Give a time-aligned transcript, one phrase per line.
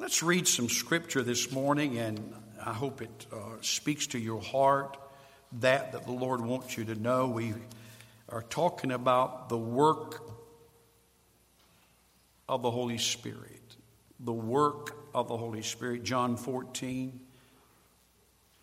[0.00, 2.32] Let's read some scripture this morning, and
[2.64, 4.96] I hope it uh, speaks to your heart
[5.60, 7.28] that that the Lord wants you to know.
[7.28, 7.52] We
[8.30, 10.22] are talking about the work
[12.48, 13.76] of the Holy Spirit.
[14.20, 16.02] The work of the Holy Spirit.
[16.02, 17.20] John 14.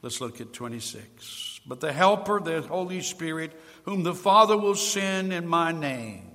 [0.02, 1.62] Let's look at 26.
[1.68, 3.52] But the Helper, the Holy Spirit,
[3.84, 6.32] whom the Father will send in my name,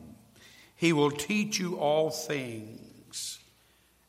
[0.76, 2.91] he will teach you all things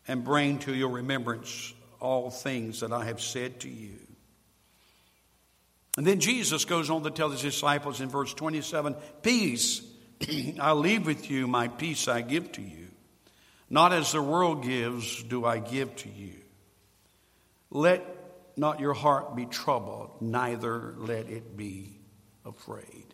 [0.08, 3.98] and bring to your remembrance all things that I have said to you.
[5.98, 9.82] And then Jesus goes on to tell his disciples in verse 27 Peace
[10.60, 12.88] I leave with you, my peace I give to you.
[13.70, 16.34] Not as the world gives, do I give to you.
[17.70, 18.06] Let
[18.56, 22.00] not your heart be troubled, neither let it be
[22.46, 23.06] afraid.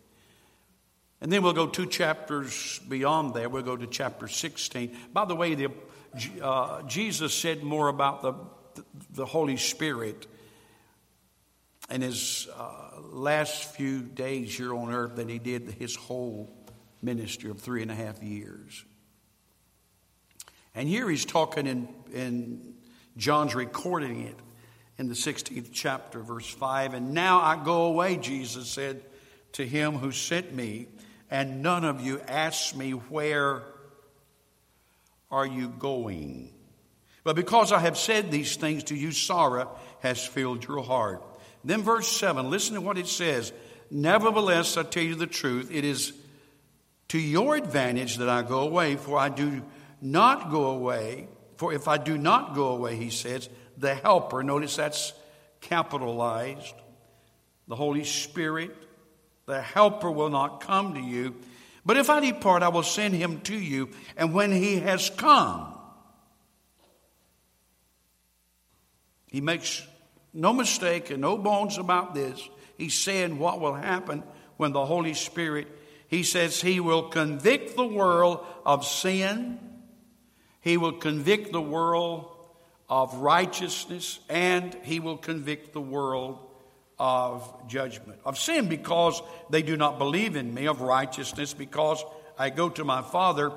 [1.22, 3.48] And then we'll go two chapters beyond there.
[3.48, 4.96] We'll go to chapter 16.
[5.12, 5.68] By the way, the,
[6.42, 8.34] uh, Jesus said more about the,
[9.12, 10.26] the Holy Spirit
[11.90, 16.50] in his uh, last few days here on earth than he did his whole
[17.02, 18.84] ministry of three and a half years.
[20.74, 22.74] And here he's talking in, in
[23.16, 24.36] John's recording it
[24.98, 26.94] in the 16th chapter, verse 5.
[26.94, 29.02] And now I go away, Jesus said
[29.52, 30.86] to him who sent me,
[31.30, 33.62] and none of you ask me, Where
[35.30, 36.52] are you going?
[37.22, 41.22] But because I have said these things to you, sorrow has filled your heart.
[41.64, 43.52] Then, verse 7, listen to what it says.
[43.90, 46.12] Nevertheless, I tell you the truth, it is
[47.08, 49.62] to your advantage that I go away, for I do
[50.00, 51.28] not go away.
[51.56, 55.12] For if I do not go away, he says, the Helper, notice that's
[55.60, 56.74] capitalized,
[57.68, 58.74] the Holy Spirit,
[59.46, 61.34] the Helper will not come to you.
[61.84, 63.90] But if I depart, I will send him to you.
[64.16, 65.74] And when he has come,
[69.26, 69.86] he makes
[70.34, 72.46] no mistake and no bones about this.
[72.76, 74.22] He's saying what will happen
[74.56, 75.68] when the Holy Spirit,
[76.08, 79.58] he says, he will convict the world of sin,
[80.60, 82.30] he will convict the world
[82.88, 86.49] of righteousness, and he will convict the world
[87.00, 88.20] of judgment.
[88.26, 92.04] Of sin because they do not believe in me, of righteousness because
[92.38, 93.52] I go to my Father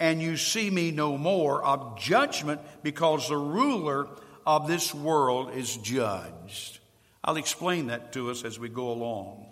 [0.00, 4.08] and you see me no more, of judgment because the ruler
[4.44, 6.80] of this world is judged.
[7.22, 9.46] I'll explain that to us as we go along.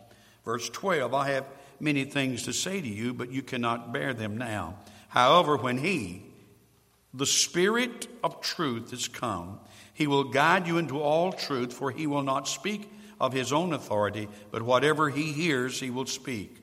[0.45, 1.45] Verse 12 I have
[1.79, 4.79] many things to say to you, but you cannot bear them now.
[5.09, 6.25] However, when He,
[7.15, 9.61] the Spirit of truth, is come,
[9.95, 12.91] He will guide you into all truth, for He will not speak
[13.21, 16.57] of His own authority, but whatever He hears, He will speak.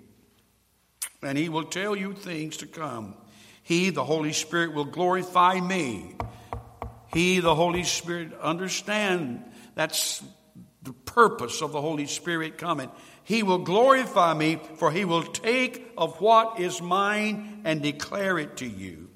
[1.22, 3.16] And He will tell you things to come.
[3.64, 6.16] He, the Holy Spirit, will glorify me.
[7.14, 9.44] He, the Holy Spirit, understand
[9.74, 10.24] that's
[10.84, 12.92] the purpose of the Holy Spirit coming.
[13.24, 18.58] He will glorify me, for he will take of what is mine and declare it
[18.58, 19.10] to you.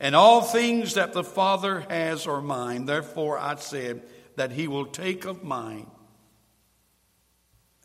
[0.00, 2.86] And all things that the Father has are mine.
[2.86, 4.02] Therefore, I said
[4.36, 5.86] that he will take of mine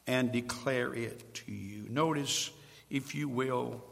[0.08, 1.86] and declare it to you.
[1.90, 2.50] Notice,
[2.90, 3.84] if you will,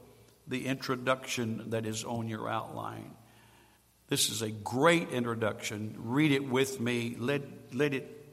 [0.47, 3.11] the introduction that is on your outline.
[4.07, 5.95] This is a great introduction.
[5.97, 7.15] Read it with me.
[7.19, 7.41] Let,
[7.73, 8.25] let it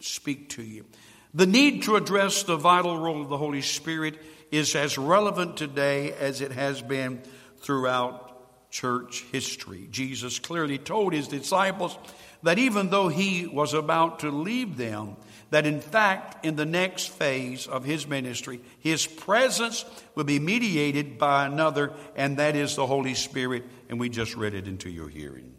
[0.00, 0.84] speak to you.
[1.32, 4.20] The need to address the vital role of the Holy Spirit
[4.52, 7.22] is as relevant today as it has been
[7.58, 9.88] throughout church history.
[9.90, 11.96] Jesus clearly told his disciples
[12.42, 15.16] that even though he was about to leave them,
[15.54, 19.84] that in fact, in the next phase of his ministry, his presence
[20.16, 24.54] will be mediated by another, and that is the Holy Spirit, and we just read
[24.54, 25.54] it into your hearing.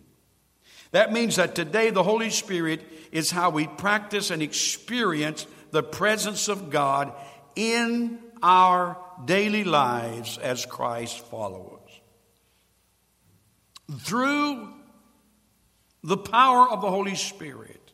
[0.91, 2.81] That means that today the Holy Spirit
[3.13, 7.13] is how we practice and experience the presence of God
[7.55, 11.79] in our daily lives as Christ followers.
[13.99, 14.73] Through
[16.03, 17.84] the power of the Holy Spirit,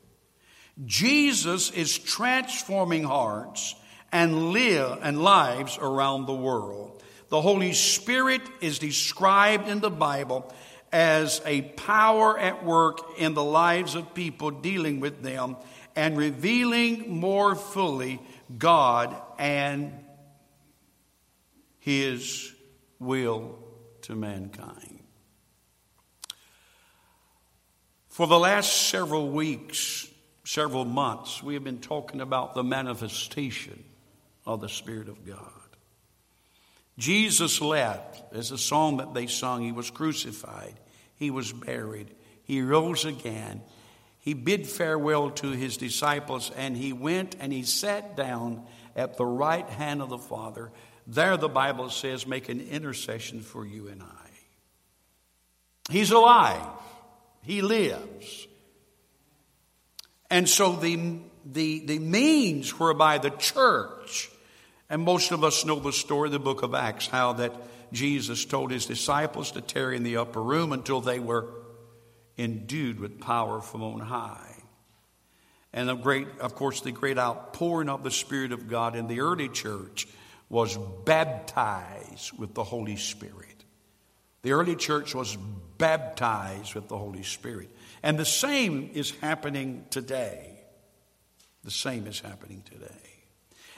[0.85, 3.75] Jesus is transforming hearts
[4.11, 7.01] and live and lives around the world.
[7.29, 10.51] The Holy Spirit is described in the Bible
[10.91, 15.55] as a power at work in the lives of people dealing with them
[15.95, 18.21] and revealing more fully
[18.57, 19.93] God and
[21.79, 22.53] His
[22.99, 23.57] will
[24.03, 24.99] to mankind.
[28.09, 30.10] For the last several weeks,
[30.51, 33.83] several months, we have been talking about the manifestation
[34.45, 35.37] of the Spirit of God.
[36.97, 40.73] Jesus left, as a song that they sung, He was crucified,
[41.15, 42.13] He was buried,
[42.43, 43.61] he rose again.
[44.19, 49.25] He bid farewell to his disciples and he went and he sat down at the
[49.25, 50.69] right hand of the Father.
[51.07, 54.29] There, the Bible says, make an intercession for you and I.
[55.89, 56.67] He's alive,
[57.41, 58.47] he lives.
[60.31, 64.31] And so, the, the, the means whereby the church,
[64.89, 67.53] and most of us know the story of the book of Acts, how that
[67.91, 71.49] Jesus told his disciples to tarry in the upper room until they were
[72.37, 74.55] endued with power from on high.
[75.73, 79.19] And of great, of course, the great outpouring of the Spirit of God in the
[79.19, 80.07] early church
[80.49, 83.65] was baptized with the Holy Spirit.
[84.43, 85.37] The early church was
[85.77, 87.69] baptized with the Holy Spirit.
[88.03, 90.59] And the same is happening today.
[91.63, 92.87] The same is happening today.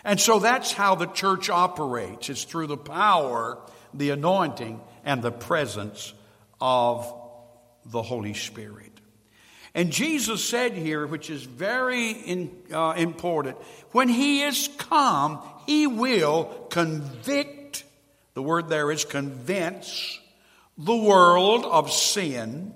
[0.06, 2.30] And so that's how the church operates.
[2.30, 3.58] It's through the power,
[3.94, 6.14] the anointing, and the presence
[6.60, 7.14] of
[7.86, 8.92] the Holy Spirit.
[9.75, 13.58] And Jesus said here, which is very in, uh, important,
[13.92, 17.84] when He is come, He will convict,
[18.36, 20.20] the word there is convince,
[20.78, 22.74] the world of sin,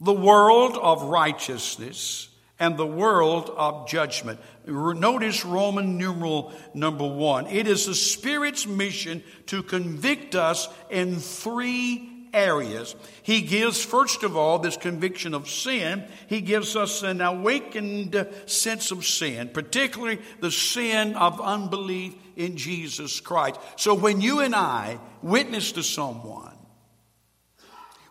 [0.00, 4.38] the world of righteousness, and the world of judgment.
[4.66, 7.46] Notice Roman numeral number one.
[7.48, 12.94] It is the Spirit's mission to convict us in three areas.
[13.22, 16.04] He gives, first of all, this conviction of sin.
[16.28, 23.20] He gives us an awakened sense of sin, particularly the sin of unbelief in Jesus
[23.20, 23.60] Christ.
[23.76, 26.56] So when you and I witness to someone,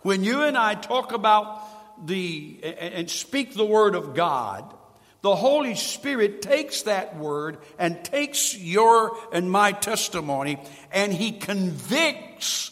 [0.01, 1.62] when you and I talk about
[2.03, 4.73] the and speak the word of God,
[5.21, 10.61] the Holy Spirit takes that word and takes your and my testimony
[10.91, 12.71] and he convicts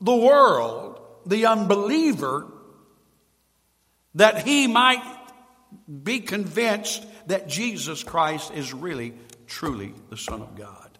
[0.00, 2.46] the world, the unbeliever,
[4.14, 5.02] that he might
[6.02, 9.14] be convinced that Jesus Christ is really,
[9.46, 10.98] truly the Son of God.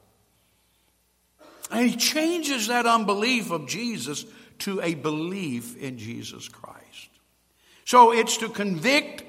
[1.71, 4.25] And he changes that unbelief of Jesus
[4.61, 6.80] to a belief in Jesus Christ.
[7.85, 9.25] So it's to convict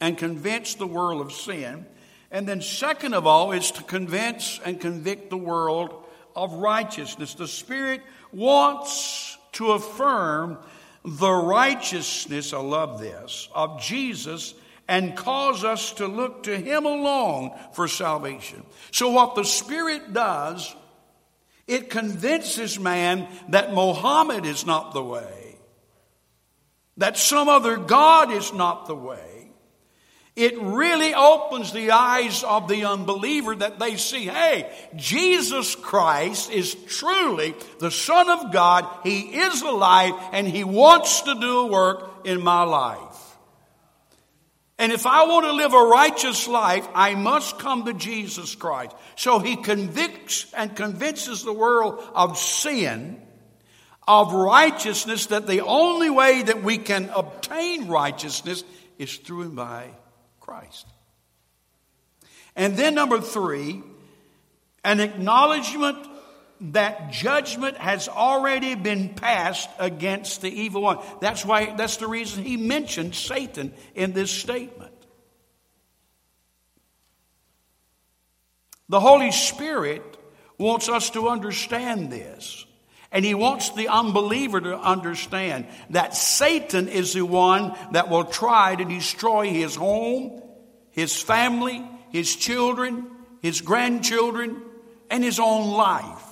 [0.00, 1.86] and convince the world of sin.
[2.30, 6.04] And then, second of all, is to convince and convict the world
[6.34, 7.34] of righteousness.
[7.34, 10.58] The Spirit wants to affirm
[11.04, 14.54] the righteousness, I love this, of Jesus
[14.88, 18.64] and cause us to look to Him alone for salvation.
[18.92, 20.74] So, what the Spirit does,
[21.66, 25.35] it convinces man that Mohammed is not the way,
[26.96, 29.36] that some other God is not the way
[30.36, 36.74] it really opens the eyes of the unbeliever that they see, hey, Jesus Christ is
[36.74, 38.86] truly the Son of God.
[39.02, 43.00] He is alive and He wants to do a work in my life.
[44.78, 48.94] And if I want to live a righteous life, I must come to Jesus Christ.
[49.16, 53.22] So He convicts and convinces the world of sin,
[54.06, 58.64] of righteousness, that the only way that we can obtain righteousness
[58.98, 59.88] is through and by
[60.40, 60.86] Christ.
[62.54, 63.82] And then, number three,
[64.84, 65.98] an acknowledgement
[66.60, 70.98] that judgment has already been passed against the evil one.
[71.20, 74.92] That's why that's the reason he mentioned Satan in this statement.
[78.88, 80.02] The Holy Spirit
[80.58, 82.65] wants us to understand this.
[83.16, 88.76] And he wants the unbeliever to understand that Satan is the one that will try
[88.76, 90.42] to destroy his home,
[90.90, 91.82] his family,
[92.12, 93.06] his children,
[93.40, 94.60] his grandchildren,
[95.10, 96.26] and his own life.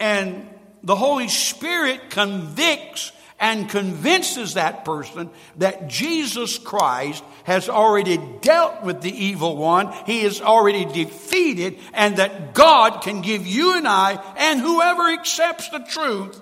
[0.00, 0.48] And
[0.82, 9.02] the Holy Spirit convicts and convinces that person that Jesus Christ has already dealt with
[9.02, 14.22] the evil one, he is already defeated, and that God can give you and I,
[14.36, 16.40] and whoever accepts the truth,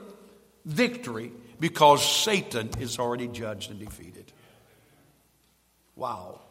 [0.64, 4.32] victory because Satan is already judged and defeated.
[5.96, 6.41] Wow.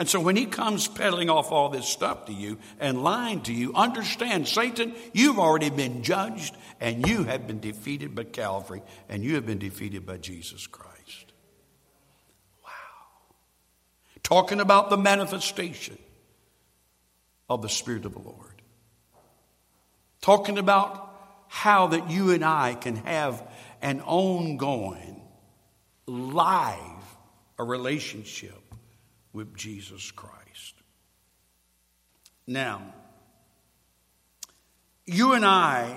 [0.00, 3.52] And so when he comes peddling off all this stuff to you and lying to
[3.52, 8.80] you, understand, Satan, you've already been judged and you have been defeated by Calvary
[9.10, 11.34] and you have been defeated by Jesus Christ.
[12.64, 12.70] Wow.
[14.22, 15.98] Talking about the manifestation
[17.50, 18.62] of the Spirit of the Lord.
[20.22, 21.14] Talking about
[21.48, 23.46] how that you and I can have
[23.82, 25.20] an ongoing,
[26.06, 26.78] live,
[27.58, 28.69] a relationship
[29.32, 30.74] with Jesus Christ.
[32.46, 32.94] Now,
[35.06, 35.94] you and I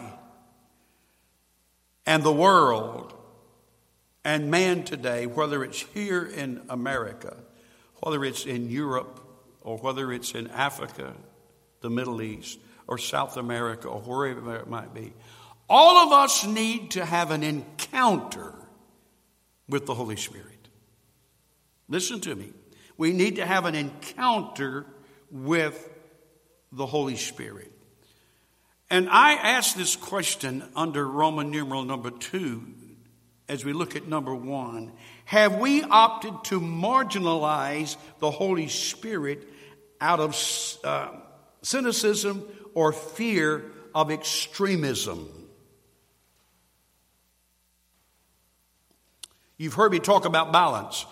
[2.06, 3.14] and the world
[4.26, 7.36] And man today, whether it's here in America,
[8.02, 9.20] whether it's in Europe,
[9.62, 11.14] or whether it's in Africa,
[11.82, 15.14] the Middle East, or South America, or wherever it might be,
[15.70, 18.54] all of us need to have an encounter
[19.68, 20.70] with the Holy Spirit.
[21.90, 22.52] Listen to me.
[22.98, 24.86] We need to have an encounter
[25.32, 25.90] with
[26.72, 27.72] the Holy Spirit.
[28.90, 32.64] And I ask this question under Roman numeral number two
[33.50, 34.92] as we look at number one.
[35.26, 39.48] Have we opted to marginalize the Holy Spirit
[40.00, 41.10] out of uh,
[41.62, 45.28] cynicism or fear of extremism?
[49.58, 51.06] You've heard me talk about balance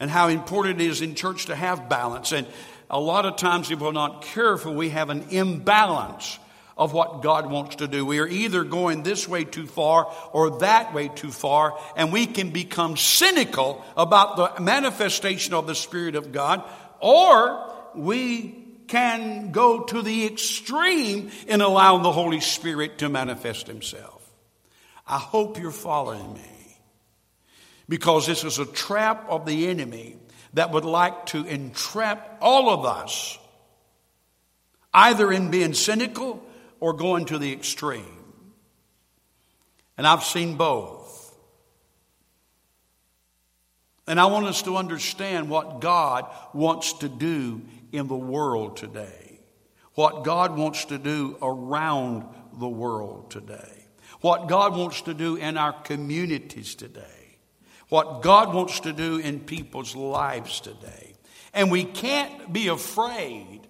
[0.00, 2.32] and how important it is in church to have balance.
[2.32, 2.46] And
[2.90, 6.38] a lot of times, if we're not careful, we have an imbalance
[6.76, 8.04] of what God wants to do.
[8.04, 12.26] We are either going this way too far or that way too far, and we
[12.26, 16.64] can become cynical about the manifestation of the Spirit of God,
[17.00, 24.20] or we can go to the extreme in allowing the Holy Spirit to manifest Himself.
[25.06, 26.53] I hope you're following me
[27.88, 30.16] because this is a trap of the enemy
[30.54, 33.38] that would like to entrap all of us
[34.92, 36.42] either in being cynical
[36.80, 38.04] or going to the extreme.
[39.98, 41.34] And I've seen both.
[44.06, 49.40] And I want us to understand what God wants to do in the world today,
[49.94, 52.26] what God wants to do around
[52.58, 53.86] the world today,
[54.20, 57.23] what God wants to do in our communities today
[57.94, 61.14] what God wants to do in people's lives today.
[61.52, 63.60] And we can't be afraid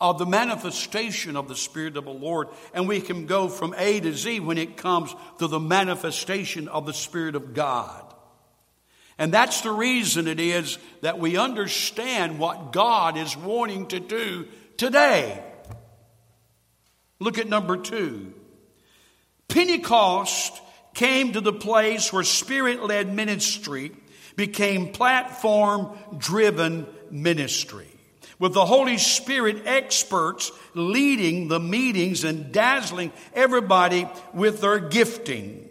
[0.00, 2.48] of the manifestation of the Spirit of the Lord.
[2.72, 6.84] And we can go from A to Z when it comes to the manifestation of
[6.84, 8.12] the Spirit of God.
[9.18, 14.48] And that's the reason it is that we understand what God is wanting to do
[14.76, 15.40] today.
[17.20, 18.34] Look at number two.
[19.46, 20.60] Pentecost
[20.94, 23.92] came to the place where spirit led ministry
[24.36, 27.88] became platform driven ministry.
[28.38, 35.68] With the Holy Spirit experts leading the meetings and dazzling everybody with their gifting.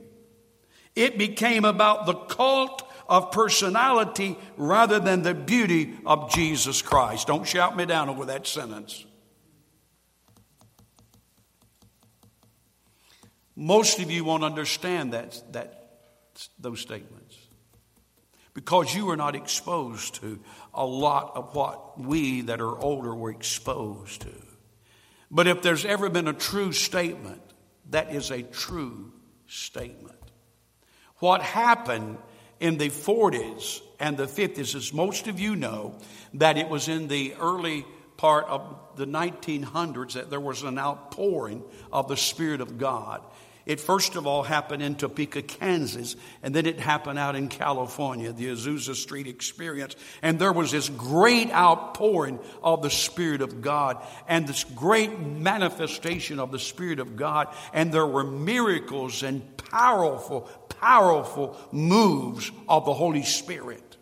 [0.96, 7.28] It became about the cult of personality rather than the beauty of Jesus Christ.
[7.28, 9.06] Don't shout me down over that sentence.
[13.56, 15.90] Most of you won't understand that, that,
[16.60, 17.38] those statements
[18.54, 20.40] because you were not exposed to
[20.74, 24.34] a lot of what we that are older were exposed to.
[25.32, 27.42] But if there's ever been a true statement,
[27.90, 29.12] that is a true
[29.48, 30.20] statement.
[31.18, 32.18] What happened
[32.60, 36.00] in the 40s and the 50s, as most of you know,
[36.36, 37.86] that it was in the early
[38.18, 43.22] part of the 1900s that there was an outpouring of the Spirit of God.
[43.66, 48.34] It first of all happened in Topeka, Kansas, and then it happened out in California,
[48.34, 49.96] the Azusa Street experience.
[50.22, 56.40] And there was this great outpouring of the Spirit of God and this great manifestation
[56.40, 57.56] of the Spirit of God.
[57.74, 60.42] And there were miracles and powerful,
[60.82, 63.98] powerful moves of the Holy Spirit.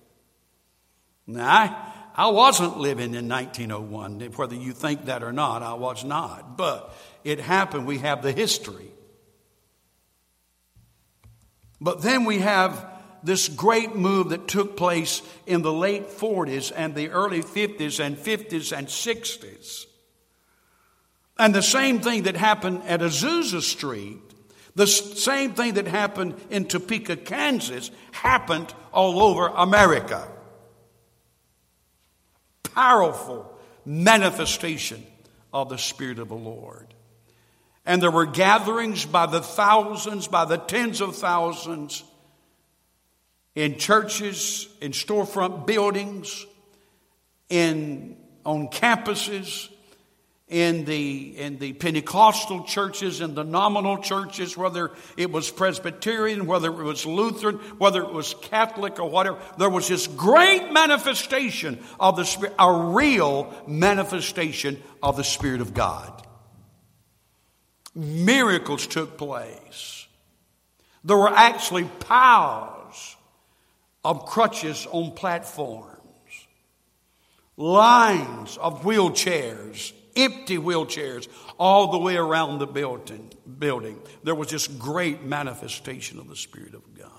[1.28, 6.04] Now, I, I wasn't living in 1901, whether you think that or not, I was
[6.04, 6.58] not.
[6.58, 7.86] But it happened.
[7.86, 8.92] We have the history.
[11.80, 12.86] But then we have
[13.24, 18.18] this great move that took place in the late 40s and the early 50s and
[18.18, 19.86] 50s and 60s.
[21.38, 24.20] And the same thing that happened at Azusa Street,
[24.76, 30.28] the same thing that happened in Topeka, Kansas, happened all over America.
[32.74, 33.52] Powerful
[33.86, 35.06] manifestation
[35.54, 36.94] of the Spirit of the Lord.
[37.86, 42.04] And there were gatherings by the thousands, by the tens of thousands,
[43.56, 46.46] in churches, in storefront buildings,
[47.50, 49.70] in, on campuses,
[50.52, 56.68] in the, in the Pentecostal churches, and the nominal churches, whether it was Presbyterian, whether
[56.68, 62.18] it was Lutheran, whether it was Catholic or whatever, there was this great manifestation of
[62.18, 66.28] the Spirit, a real manifestation of the Spirit of God.
[67.96, 70.06] Miracles took place.
[71.06, 73.16] There were actually piles
[74.04, 75.96] of crutches on platforms,
[77.56, 81.28] lines of wheelchairs, empty wheelchairs,
[81.58, 83.32] all the way around the building.
[83.60, 84.00] building.
[84.24, 87.10] There was this great manifestation of the Spirit of God.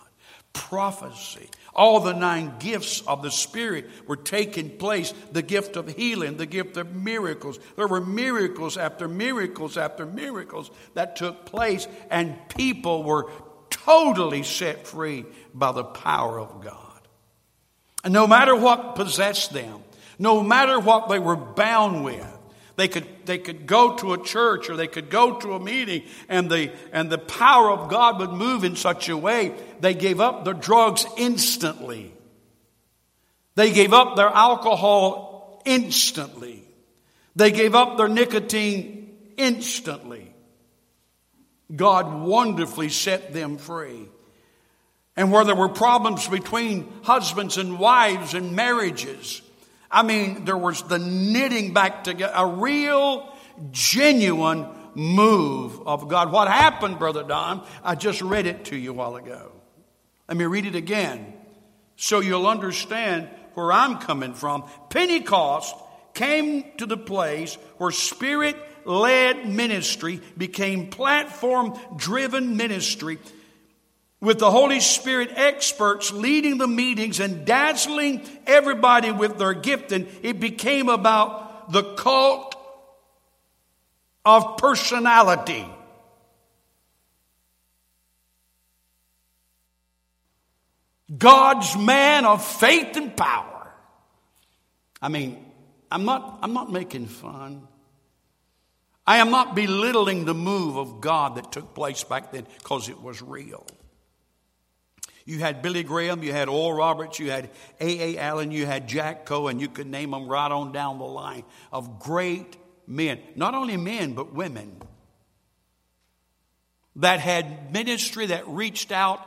[0.52, 1.48] prophecy.
[1.74, 6.46] All the nine gifts of the Spirit were taking place the gift of healing, the
[6.46, 7.58] gift of miracles.
[7.76, 13.30] There were miracles after miracles after miracles that took place, and people were
[13.70, 17.00] totally set free by the power of God.
[18.04, 19.82] And no matter what possessed them,
[20.18, 22.31] no matter what they were bound with,
[22.82, 26.02] they could, they could go to a church or they could go to a meeting
[26.28, 30.20] and the, and the power of God would move in such a way they gave
[30.20, 32.12] up their drugs instantly.
[33.54, 36.64] They gave up their alcohol instantly.
[37.36, 40.34] They gave up their nicotine instantly.
[41.76, 44.08] God wonderfully set them free.
[45.16, 49.40] And where there were problems between husbands and wives and marriages,
[49.92, 53.30] I mean, there was the knitting back together, a real,
[53.70, 56.32] genuine move of God.
[56.32, 57.66] What happened, Brother Don?
[57.84, 59.52] I just read it to you a while ago.
[60.28, 61.34] Let me read it again
[61.96, 64.64] so you'll understand where I'm coming from.
[64.88, 65.74] Pentecost
[66.14, 73.18] came to the place where spirit led ministry became platform driven ministry
[74.22, 80.38] with the Holy Spirit experts leading the meetings and dazzling everybody with their gifting, it
[80.38, 82.54] became about the cult
[84.24, 85.66] of personality.
[91.18, 93.74] God's man of faith and power.
[95.02, 95.44] I mean,
[95.90, 97.66] I'm not, I'm not making fun.
[99.04, 103.02] I am not belittling the move of God that took place back then because it
[103.02, 103.66] was real.
[105.24, 107.50] You had Billy Graham, you had Oral Roberts, you had
[107.80, 108.18] A.A.
[108.18, 111.44] Allen, you had Jack Coe, and you could name them right on down the line
[111.72, 113.20] of great men.
[113.36, 114.82] Not only men, but women
[116.96, 119.20] that had ministry that reached out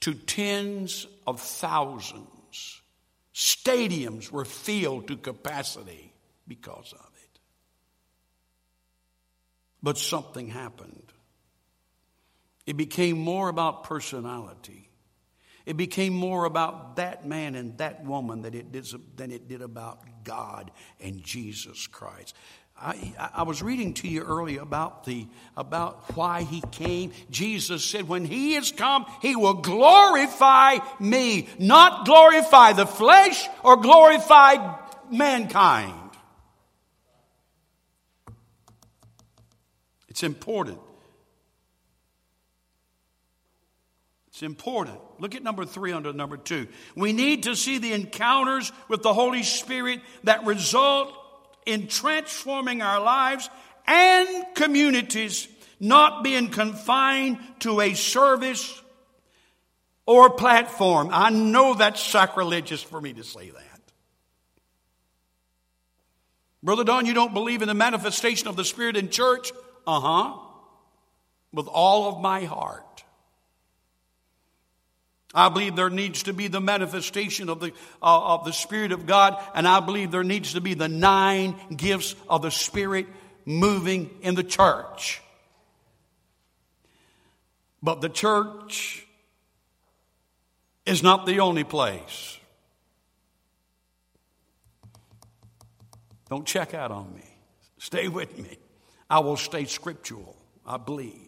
[0.00, 2.80] to tens of thousands.
[3.34, 6.12] Stadiums were filled to capacity
[6.48, 7.40] because of it.
[9.82, 11.05] But something happened.
[12.66, 14.90] It became more about personality.
[15.64, 19.62] It became more about that man and that woman than it did, than it did
[19.62, 22.34] about God and Jesus Christ.
[22.78, 25.26] I, I, was reading to you earlier about the
[25.56, 27.12] about why he came.
[27.30, 33.78] Jesus said, "When he is come, he will glorify me, not glorify the flesh or
[33.78, 34.76] glorify
[35.10, 36.10] mankind."
[40.08, 40.78] It's important
[44.36, 45.00] It's important.
[45.18, 46.68] Look at number three under number two.
[46.94, 51.10] We need to see the encounters with the Holy Spirit that result
[51.64, 53.48] in transforming our lives
[53.86, 55.48] and communities,
[55.80, 58.78] not being confined to a service
[60.04, 61.08] or platform.
[61.10, 63.80] I know that's sacrilegious for me to say that.
[66.62, 69.50] Brother Don, you don't believe in the manifestation of the Spirit in church?
[69.86, 70.38] Uh huh.
[71.54, 72.85] With all of my heart.
[75.34, 79.06] I believe there needs to be the manifestation of the, uh, of the Spirit of
[79.06, 83.06] God, and I believe there needs to be the nine gifts of the Spirit
[83.44, 85.20] moving in the church.
[87.82, 89.06] But the church
[90.86, 92.38] is not the only place.
[96.28, 97.22] Don't check out on me.
[97.78, 98.58] Stay with me.
[99.08, 100.36] I will stay scriptural,
[100.66, 101.25] I believe.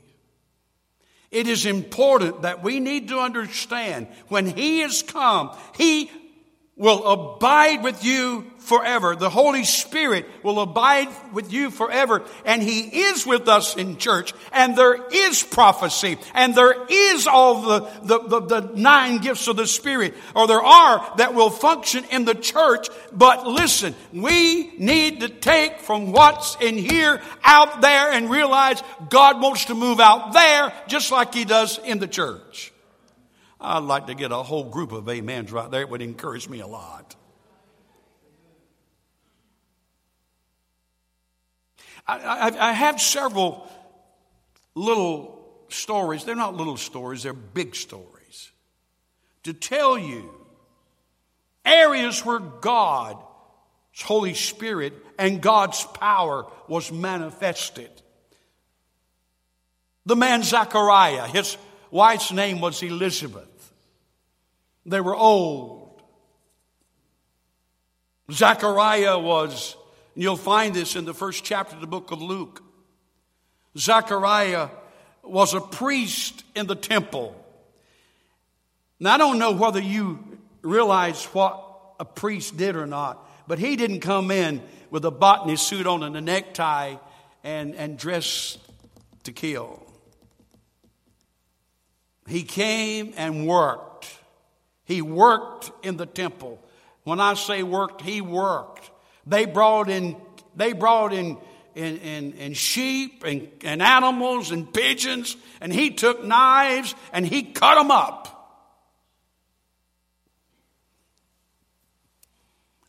[1.30, 6.10] It is important that we need to understand when He has come, He
[6.78, 9.16] will abide with you forever.
[9.16, 12.22] The Holy Spirit will abide with you forever.
[12.44, 14.32] And He is with us in church.
[14.52, 16.18] And there is prophecy.
[16.34, 20.62] And there is all the, the, the, the, nine gifts of the Spirit, or there
[20.62, 22.88] are that will function in the church.
[23.12, 29.40] But listen, we need to take from what's in here out there and realize God
[29.40, 32.72] wants to move out there just like He does in the church.
[33.60, 35.80] I'd like to get a whole group of amens right there.
[35.80, 37.16] It would encourage me a lot.
[42.06, 43.68] I, I, I have several
[44.74, 46.24] little stories.
[46.24, 48.52] They're not little stories, they're big stories.
[49.44, 50.30] To tell you
[51.64, 53.22] areas where God's
[54.02, 57.90] Holy Spirit and God's power was manifested.
[60.06, 61.56] The man Zechariah, his
[61.90, 63.72] wife's name was Elizabeth.
[64.86, 66.02] They were old.
[68.30, 69.76] Zechariah was,
[70.14, 72.62] and you'll find this in the first chapter of the book of Luke.
[73.76, 74.68] Zechariah
[75.22, 77.34] was a priest in the temple.
[79.00, 81.64] Now, I don't know whether you realize what
[82.00, 86.02] a priest did or not, but he didn't come in with a botany suit on
[86.02, 86.96] and a necktie
[87.44, 88.58] and, and dress
[89.24, 89.87] to kill.
[92.28, 94.06] He came and worked.
[94.84, 96.62] He worked in the temple.
[97.04, 98.90] When I say worked, he worked.
[99.26, 100.16] They brought in,
[100.54, 101.38] they brought in,
[101.74, 107.42] in, in, in sheep and, and animals and pigeons, and he took knives and he
[107.42, 108.34] cut them up.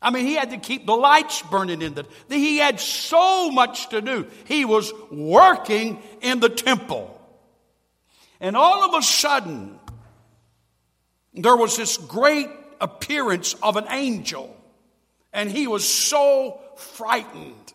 [0.02, 3.90] I mean, he had to keep the lights burning in the, he had so much
[3.90, 4.28] to do.
[4.46, 7.19] He was working in the temple.
[8.40, 9.80] And all of a sudden,
[11.34, 12.50] there was this great
[12.80, 14.56] appearance of an angel.
[15.34, 17.74] And he was so frightened.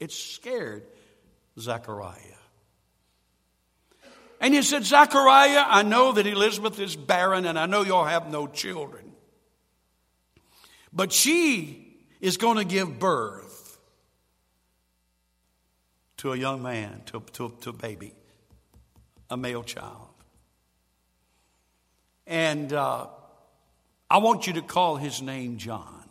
[0.00, 0.84] It scared
[1.58, 2.20] Zechariah.
[4.40, 8.30] And he said, Zechariah, I know that Elizabeth is barren and I know you'll have
[8.30, 9.12] no children.
[10.92, 13.78] But she is going to give birth
[16.18, 18.12] to a young man, to, to, to a baby,
[19.30, 20.08] a male child.
[22.26, 23.06] And uh,
[24.10, 26.04] I want you to call his name John.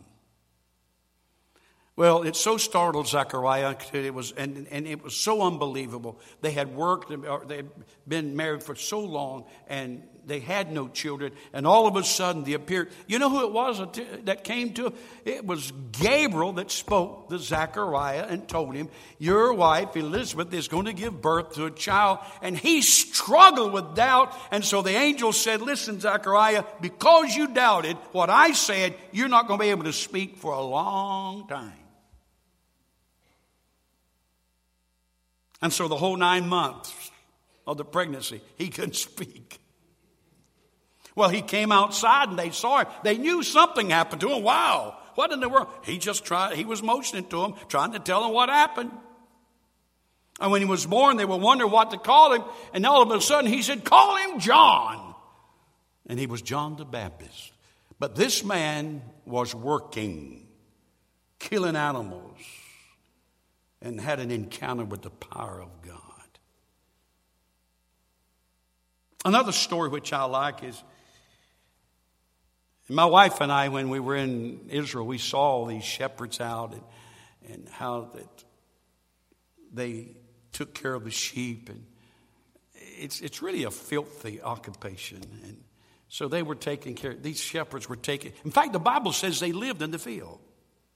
[1.96, 6.18] Well, it so startled Zechariah, it was, and, and it was so unbelievable.
[6.40, 7.08] They had worked,
[7.48, 7.70] they had
[8.06, 11.32] been married for so long, and they had no children.
[11.52, 12.90] And all of a sudden, they appeared.
[13.06, 13.80] You know who it was
[14.24, 14.94] that came to him?
[15.24, 20.86] It was Gabriel that spoke to Zechariah and told him, Your wife, Elizabeth, is going
[20.86, 22.18] to give birth to a child.
[22.42, 24.34] And he struggled with doubt.
[24.50, 29.48] And so the angel said, Listen, Zechariah, because you doubted what I said, you're not
[29.48, 31.72] going to be able to speak for a long time.
[35.64, 37.10] And so the whole nine months
[37.66, 39.60] of the pregnancy, he couldn't speak.
[41.16, 42.88] Well, he came outside and they saw him.
[43.04, 44.42] They knew something happened to him.
[44.42, 45.68] Wow, what in the world?
[45.84, 48.90] He just tried, he was motioning to him, trying to tell him what happened.
[50.40, 52.42] And when he was born, they were wondering what to call him.
[52.72, 55.14] And all of a sudden, he said, Call him John.
[56.06, 57.52] And he was John the Baptist.
[58.00, 60.48] But this man was working,
[61.38, 62.38] killing animals,
[63.80, 66.00] and had an encounter with the power of God.
[69.24, 70.82] Another story which I like is
[72.88, 76.82] my wife and I, when we were in Israel, we saw these shepherds out and,
[77.52, 78.44] and how that
[79.72, 80.16] they
[80.52, 81.68] took care of the sheep.
[81.68, 81.84] And
[82.74, 85.22] it's, it's really a filthy occupation.
[85.44, 85.62] And
[86.08, 89.52] so they were taking care, these shepherds were taking, in fact, the Bible says they
[89.52, 90.40] lived in the field.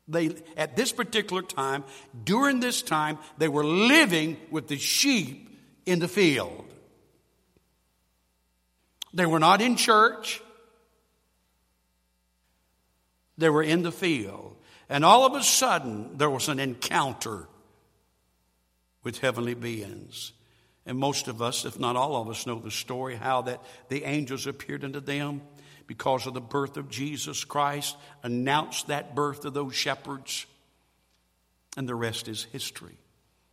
[0.06, 1.84] They, at this particular time,
[2.24, 6.64] during this time, they were living with the sheep in the field.
[9.12, 10.40] They were not in church.
[13.38, 14.56] They were in the field.
[14.88, 17.46] And all of a sudden, there was an encounter
[19.02, 20.32] with heavenly beings.
[20.84, 24.04] And most of us, if not all of us, know the story how that the
[24.04, 25.42] angels appeared unto them
[25.86, 30.44] because of the birth of Jesus Christ, announced that birth to those shepherds,
[31.76, 32.98] and the rest is history.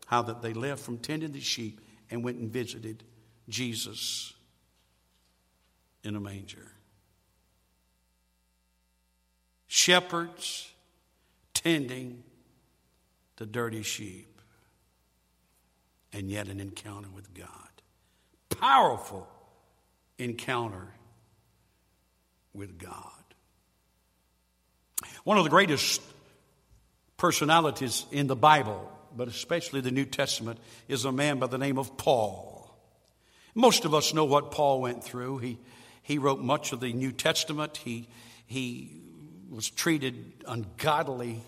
[0.08, 1.80] How that they left from tending the sheep
[2.12, 3.04] and went and visited
[3.48, 4.34] Jesus
[6.04, 6.75] in a manger.
[9.76, 10.72] Shepherds
[11.54, 12.24] tending
[13.36, 14.40] the dirty sheep,
[16.14, 17.50] and yet an encounter with God.
[18.48, 19.28] Powerful
[20.18, 20.88] encounter
[22.54, 23.02] with God.
[25.26, 26.02] One of the greatest
[27.18, 30.58] personalities in the Bible, but especially the New Testament,
[30.88, 32.74] is a man by the name of Paul.
[33.54, 35.40] Most of us know what Paul went through.
[35.40, 35.60] He,
[36.02, 37.76] he wrote much of the New Testament.
[37.76, 38.08] He,
[38.46, 39.02] he
[39.50, 41.42] was treated ungodly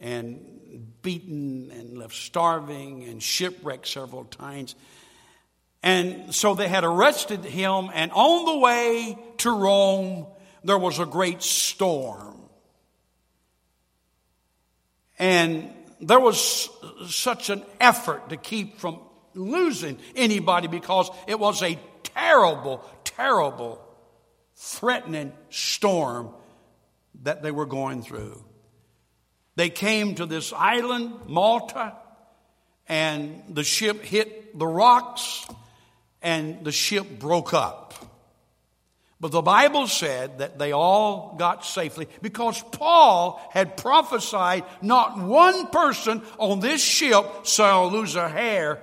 [0.00, 4.74] and beaten and left starving and shipwrecked several times.
[5.82, 10.26] And so they had arrested him, and on the way to Rome,
[10.64, 12.36] there was a great storm.
[15.18, 16.68] And there was
[17.08, 18.98] such an effort to keep from
[19.34, 23.80] losing anybody because it was a terrible, terrible,
[24.56, 26.30] threatening storm
[27.22, 28.42] that they were going through.
[29.56, 31.94] They came to this island, Malta,
[32.88, 35.46] and the ship hit the rocks
[36.22, 37.94] and the ship broke up.
[39.18, 45.68] But the Bible said that they all got safely because Paul had prophesied not one
[45.68, 48.82] person on this ship shall lose a hair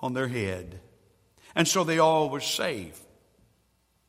[0.00, 0.80] on their head.
[1.54, 3.00] And so they all were safe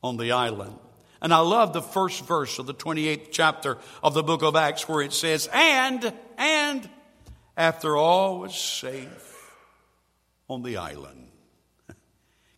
[0.04, 0.78] on the island.
[1.22, 4.90] And I love the first verse of the 28th chapter of the book of Acts
[4.90, 6.90] where it says, And, and,
[7.56, 9.52] after all was safe
[10.50, 11.28] on the island.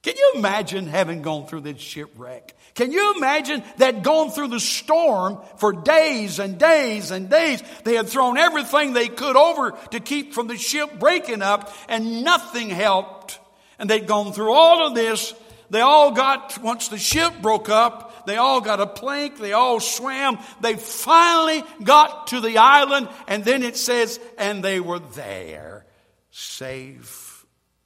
[0.04, 2.56] Can you imagine having gone through this shipwreck?
[2.76, 7.64] Can you imagine that going through the storm for days and days and days?
[7.86, 12.24] They had thrown everything they could over to keep from the ship breaking up and
[12.24, 13.40] nothing helped.
[13.80, 15.34] And they'd gone through all of this.
[15.70, 19.80] They all got, once the ship broke up, they all got a plank, they all
[19.80, 20.40] swam.
[20.62, 25.86] They finally got to the island and then it says, and they were there,
[26.32, 27.46] safe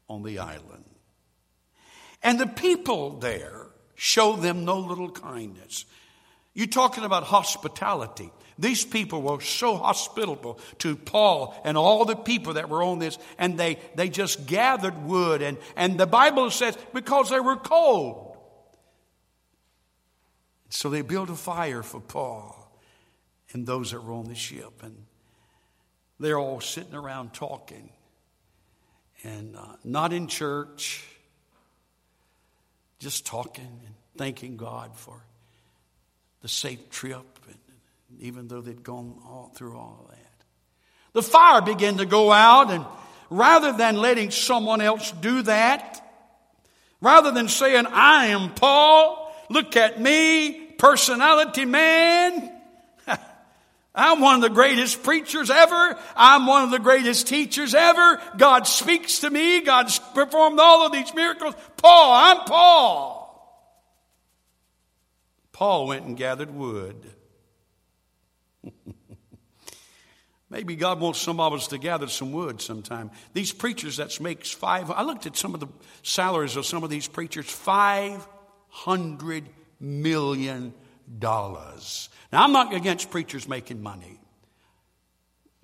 [0.09, 0.85] on the island.
[2.23, 5.85] And the people there show them no little kindness.
[6.53, 8.31] You're talking about hospitality.
[8.59, 13.17] These people were so hospitable to Paul and all the people that were on this,
[13.37, 15.41] and they, they just gathered wood.
[15.43, 18.26] And, and the Bible says because they were cold.
[20.69, 22.71] So they built a fire for Paul
[23.53, 24.83] and those that were on the ship.
[24.83, 25.05] And
[26.19, 27.89] they're all sitting around talking.
[29.23, 31.03] And uh, not in church,
[32.99, 35.21] just talking and thanking God for
[36.41, 37.57] the safe trip, and
[38.19, 40.45] even though they'd gone all through all that.
[41.13, 42.85] The fire began to go out, and
[43.29, 46.03] rather than letting someone else do that,
[47.01, 52.51] rather than saying, I am Paul, look at me, personality man,
[53.95, 55.97] I'm one of the greatest preachers ever.
[56.15, 58.21] I'm one of the greatest teachers ever.
[58.37, 59.61] God speaks to me.
[59.61, 61.55] God's performed all of these miracles.
[61.77, 63.17] Paul, I'm Paul.
[65.51, 66.95] Paul went and gathered wood.
[70.49, 73.09] Maybe God wants some of us to gather some wood sometime.
[73.33, 75.67] These preachers that makes five, I looked at some of the
[76.03, 78.25] salaries of some of these preachers, five
[78.77, 80.71] hundred million
[81.17, 82.09] dollars.
[82.31, 84.19] Now, I'm not against preachers making money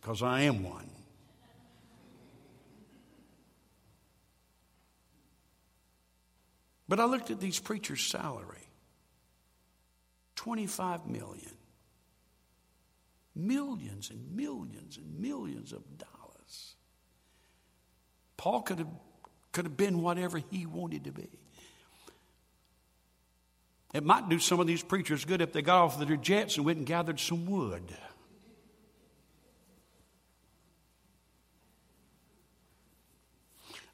[0.01, 0.89] because I am one.
[6.87, 8.67] But I looked at these preachers' salary
[10.35, 11.55] 25 million.
[13.35, 16.75] Millions and millions and millions of dollars.
[18.37, 18.87] Paul could have,
[19.51, 21.29] could have been whatever he wanted to be.
[23.93, 26.65] It might do some of these preachers good if they got off their jets and
[26.65, 27.83] went and gathered some wood.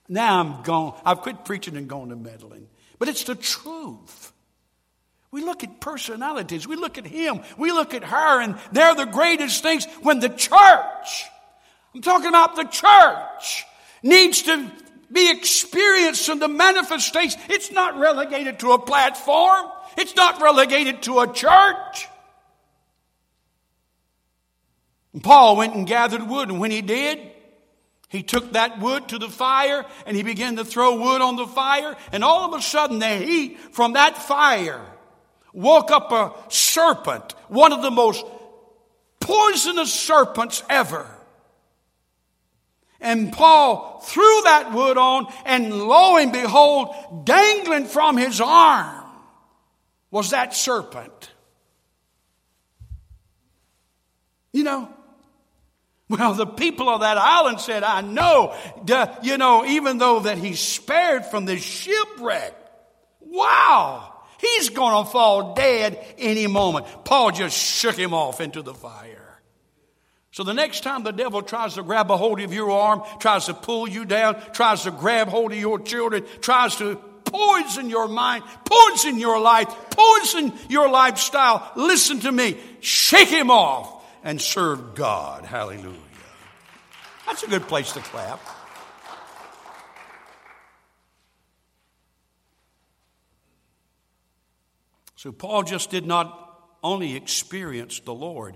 [0.07, 0.99] Now I'm gone.
[1.05, 2.67] I've quit preaching and gone to meddling.
[2.97, 4.31] But it's the truth.
[5.31, 6.67] We look at personalities.
[6.67, 7.41] We look at him.
[7.57, 11.25] We look at her, and they're the greatest things when the church,
[11.93, 13.65] I'm talking about the church,
[14.01, 14.71] needs to
[15.12, 17.39] be experienced in the manifestation.
[17.49, 19.67] It's not relegated to a platform.
[19.97, 22.08] It's not relegated to a church.
[25.13, 27.19] And Paul went and gathered wood, and when he did,
[28.10, 31.47] he took that wood to the fire and he began to throw wood on the
[31.47, 34.86] fire, and all of a sudden, the heat from that fire
[35.54, 38.25] woke up a serpent, one of the most
[39.19, 41.08] poisonous serpents ever.
[43.02, 48.98] And Paul threw that wood on, and lo and behold, dangling from his arm
[50.12, 51.32] was that serpent.
[54.52, 54.89] You know,
[56.10, 58.56] well, the people of that island said, I know,
[59.22, 62.56] you know, even though that he's spared from this shipwreck.
[63.22, 64.15] Wow.
[64.39, 66.88] He's going to fall dead any moment.
[67.06, 69.39] Paul just shook him off into the fire.
[70.32, 73.45] So the next time the devil tries to grab a hold of your arm, tries
[73.45, 77.00] to pull you down, tries to grab hold of your children, tries to
[77.32, 81.72] poison your mind, poison your life, poison your lifestyle.
[81.76, 82.58] Listen to me.
[82.82, 85.46] Shake him off and serve God.
[85.46, 85.96] Hallelujah.
[87.26, 88.39] That's a good place to clap.
[95.15, 98.56] So Paul just did not only experience the Lord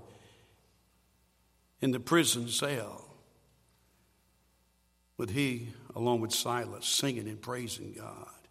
[1.82, 3.04] in the prison cell,
[5.18, 8.43] but he, along with Silas, singing and praising God.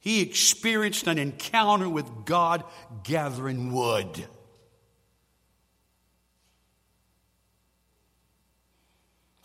[0.00, 2.64] He experienced an encounter with God
[3.02, 4.26] gathering wood.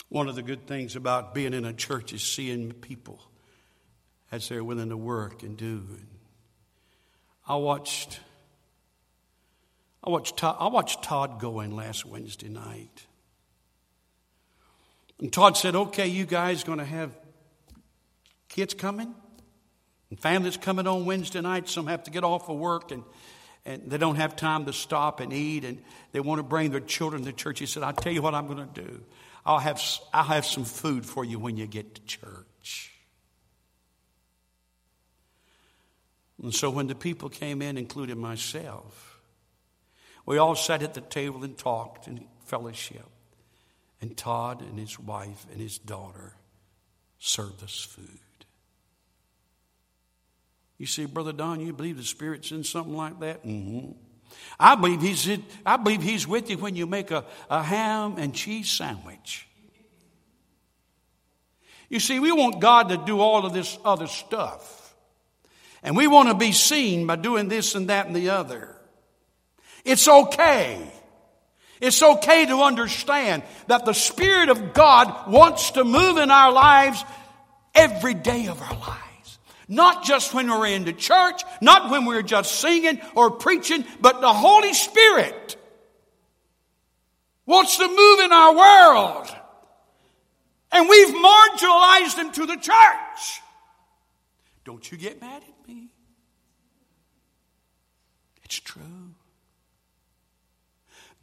[0.09, 3.19] One of the good things about being in a church is seeing people
[4.31, 5.83] as they're willing to work and do.
[7.47, 8.19] I watched,
[10.03, 13.07] I watched, Todd, I watched Todd go in last Wednesday night.
[15.19, 17.11] And Todd said, "Okay, you guys going to have
[18.49, 19.15] kids coming?"
[20.13, 23.02] And families coming on Wednesday night, some have to get off of work and,
[23.65, 26.82] and they don't have time to stop and eat and they want to bring their
[26.82, 27.58] children to church.
[27.58, 29.02] He said, I'll tell you what I'm going to do.
[29.43, 29.82] I'll have,
[30.13, 32.91] I'll have some food for you when you get to church.
[36.43, 39.19] And so when the people came in, including myself,
[40.28, 43.10] we all sat at the table and talked and fellowship.
[43.99, 46.36] And Todd and his wife and his daughter
[47.17, 48.19] served us food.
[50.77, 53.45] You say, Brother Don, you believe the Spirit's in something like that?
[53.45, 53.91] Mm-hmm.
[54.59, 58.15] I believe he's in, I believe he's with you when you make a, a ham
[58.17, 59.47] and cheese sandwich.
[61.89, 64.95] You see, we want God to do all of this other stuff.
[65.83, 68.75] And we want to be seen by doing this and that and the other.
[69.83, 70.79] It's okay.
[71.81, 77.03] It's okay to understand that the Spirit of God wants to move in our lives
[77.75, 79.12] every day of our lives.
[79.67, 84.21] Not just when we're in the church, not when we're just singing or preaching, but
[84.21, 85.58] the Holy Spirit
[87.45, 89.36] wants to move in our world.
[90.71, 93.41] And we've marginalized him to the church.
[94.65, 95.89] Don't you get mad at me.
[98.43, 99.13] It's true.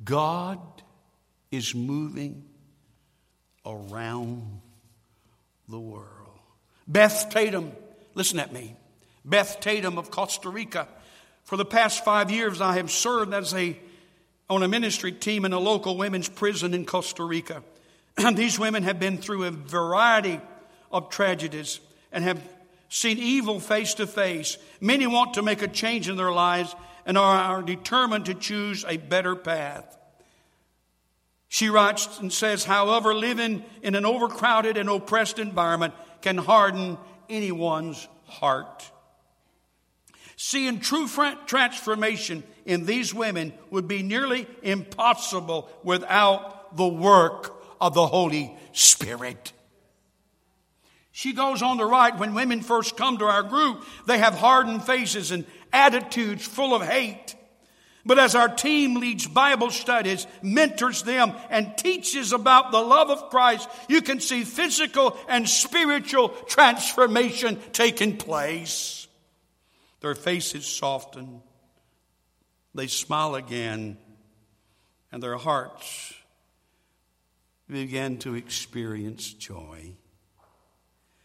[0.05, 0.61] God
[1.51, 2.45] is moving
[3.67, 4.61] around
[5.69, 6.07] the world.
[6.87, 7.73] Beth Tatum,
[8.15, 8.77] listen at me.
[9.25, 10.89] Beth Tatum of Costa Rica.
[11.45, 13.79] For the past five years, I have served as a
[14.49, 17.63] on a ministry team in a local women's prison in Costa Rica.
[18.35, 20.41] These women have been through a variety
[20.91, 21.79] of tragedies
[22.11, 22.43] and have
[22.89, 24.59] seen evil face to face.
[24.81, 26.75] Many want to make a change in their lives
[27.07, 29.97] and are determined to choose a better path.
[31.49, 36.99] She writes and says, however, living in an overcrowded and oppressed environment can harden
[37.31, 38.91] anyone's heart.
[40.37, 41.07] Seeing true
[41.47, 49.53] transformation in these women would be nearly impossible without the work of the Holy Spirit.
[51.13, 54.85] She goes on to write when women first come to our group, they have hardened
[54.85, 57.35] faces and attitudes full of hate.
[58.05, 63.29] But as our team leads Bible studies, mentors them, and teaches about the love of
[63.31, 69.07] Christ, you can see physical and spiritual transformation taking place.
[70.01, 71.43] Their faces soften,
[72.75, 73.99] they smile again,
[75.13, 76.15] and their hearts
[77.69, 79.93] begin to experience joy.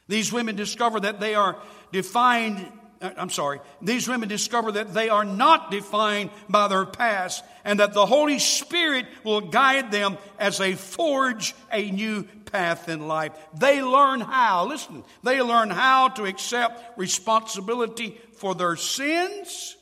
[0.07, 1.57] These women discover that they are
[1.91, 7.43] defined Uh, I'm sorry, these women discover that they are not defined by their past
[7.63, 13.07] and that the Holy Spirit will guide them as they forge a new path in
[13.07, 13.33] life.
[13.57, 19.75] They learn how, listen, they learn how to accept responsibility for their sins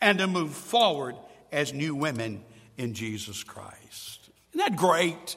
[0.00, 1.16] and to move forward
[1.50, 2.44] as new women
[2.76, 4.30] in Jesus Christ.
[4.52, 5.36] Isn't that great?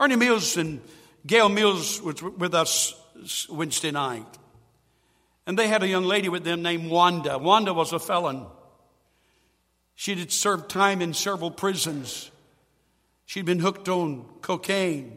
[0.00, 0.80] Ernie Mills and
[1.26, 2.94] Gail Mills was with us
[3.50, 4.37] Wednesday night.
[5.48, 7.38] And they had a young lady with them named Wanda.
[7.38, 8.44] Wanda was a felon.
[9.94, 12.30] She had served time in several prisons.
[13.24, 15.16] She'd been hooked on cocaine.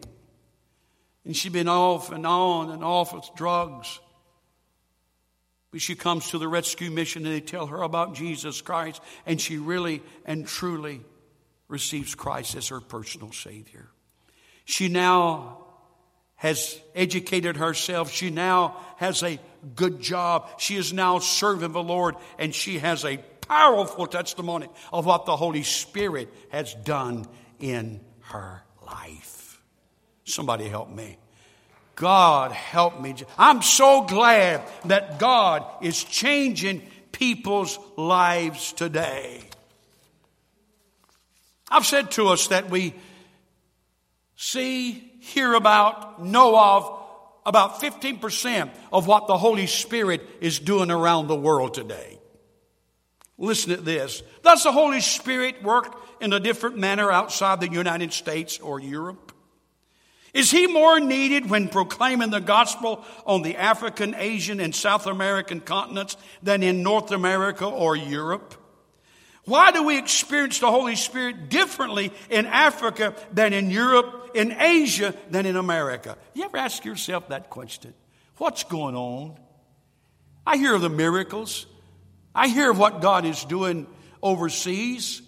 [1.25, 3.99] And she'd been off and on and off with drugs.
[5.69, 9.01] But she comes to the rescue mission and they tell her about Jesus Christ.
[9.25, 11.01] And she really and truly
[11.67, 13.89] receives Christ as her personal Savior.
[14.63, 15.65] She now
[16.35, 18.09] has educated herself.
[18.09, 19.37] She now has a
[19.75, 20.49] good job.
[20.59, 25.35] She is now serving the Lord and she has a powerful testimony of what the
[25.35, 27.25] Holy Spirit has done
[27.59, 29.61] in her life.
[30.23, 31.17] Somebody help me.
[31.95, 33.15] God help me.
[33.37, 39.43] I'm so glad that God is changing people's lives today.
[41.69, 42.95] I've said to us that we
[44.35, 47.00] see hear about, know of
[47.45, 52.19] about 15% of what the Holy Spirit is doing around the world today.
[53.37, 54.21] Listen to this.
[54.43, 59.31] Does the Holy Spirit work in a different manner outside the United States or Europe?
[60.33, 65.59] Is he more needed when proclaiming the gospel on the African, Asian, and South American
[65.59, 68.55] continents than in North America or Europe?
[69.45, 75.15] Why do we experience the Holy Spirit differently in Africa than in Europe, in Asia
[75.29, 76.17] than in America?
[76.33, 77.93] You ever ask yourself that question?
[78.37, 79.37] What's going on?
[80.45, 81.65] I hear the miracles.
[82.33, 83.87] I hear what God is doing
[84.21, 85.21] overseas.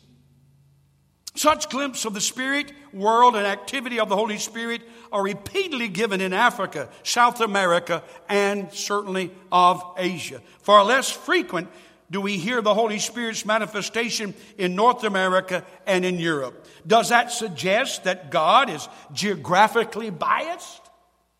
[1.35, 6.21] Such glimpses of the Spirit, world, and activity of the Holy Spirit are repeatedly given
[6.21, 10.41] in Africa, South America, and certainly of Asia.
[10.61, 11.69] Far less frequent
[12.13, 16.67] do we hear the Holy Spirit's manifestation in North America and in Europe.
[16.85, 20.81] Does that suggest that God is geographically biased?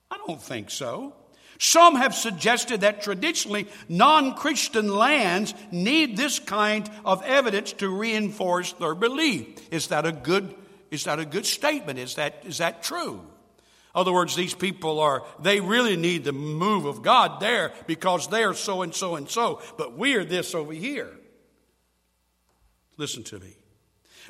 [0.09, 1.13] I don't think so.
[1.59, 8.74] Some have suggested that traditionally non Christian lands need this kind of evidence to reinforce
[8.74, 9.71] their belief.
[9.71, 10.55] Is that a good,
[10.89, 11.99] is that a good statement?
[11.99, 13.21] Is that, is that true?
[13.95, 18.43] Other words, these people are, they really need the move of God there because they
[18.43, 21.11] are so and so and so, but we're this over here.
[22.97, 23.55] Listen to me.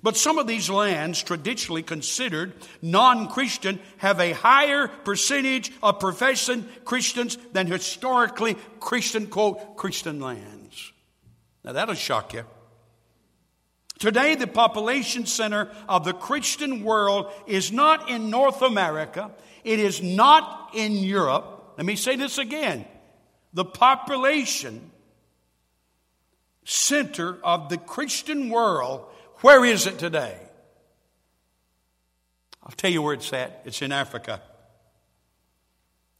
[0.02, 6.68] But some of these lands, traditionally considered non Christian, have a higher percentage of professing
[6.84, 10.92] Christians than historically Christian, quote, Christian lands.
[11.64, 12.46] Now that'll shock you.
[14.04, 19.32] Today, the population center of the Christian world is not in North America,
[19.64, 21.76] it is not in Europe.
[21.78, 22.84] Let me say this again.
[23.54, 24.92] The population
[26.66, 29.06] center of the Christian world
[29.38, 30.38] where is it today?
[32.62, 33.62] I'll tell you where it's at.
[33.64, 34.42] It's in Africa.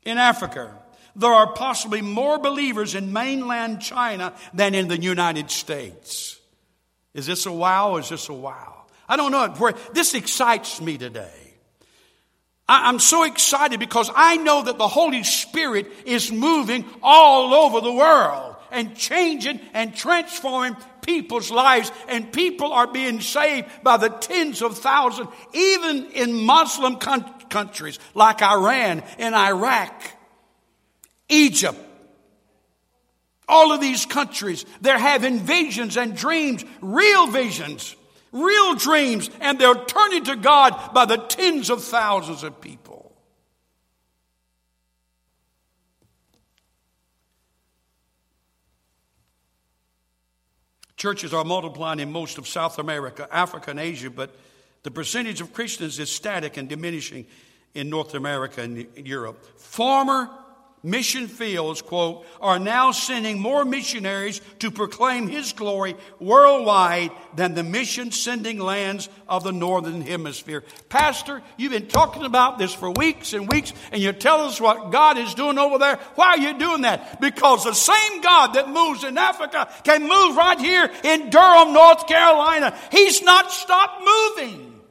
[0.04, 0.74] In Africa,
[1.18, 6.40] there are possibly more believers in mainland China than in the United States.
[7.14, 7.98] Is this a wow?
[7.98, 8.86] Is this a wow?
[9.08, 9.74] I don't know.
[9.94, 11.54] This excites me today.
[12.68, 17.92] I'm so excited because I know that the Holy Spirit is moving all over the
[17.92, 24.62] world and changing and transforming people's lives, and people are being saved by the tens
[24.62, 30.02] of thousands, even in Muslim countries like Iran and Iraq,
[31.28, 31.78] Egypt.
[33.48, 37.96] All of these countries, they're having visions and dreams, real visions,
[38.32, 43.14] real dreams, and they're turning to God by the tens of thousands of people.
[50.96, 54.34] Churches are multiplying in most of South America, Africa, and Asia, but
[54.84, 57.26] the percentage of Christians is static and diminishing
[57.74, 59.46] in North America and Europe.
[59.60, 60.30] Former
[60.84, 67.64] mission fields, quote, are now sending more missionaries to proclaim His glory worldwide than the
[67.64, 70.64] mission sending lands of the Northern Hemisphere.
[70.90, 74.92] Pastor, you've been talking about this for weeks and weeks, and you tell us what
[74.92, 75.96] God is doing over there.
[76.16, 77.22] Why are you doing that?
[77.22, 82.08] Because the same God that moves in Africa can move right here in Durham, North
[82.08, 82.78] Carolina.
[82.92, 84.82] He's not stopped moving.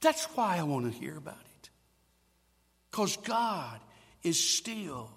[0.00, 1.45] That's why I want to hear about it.
[2.96, 3.78] Because God
[4.22, 5.10] is still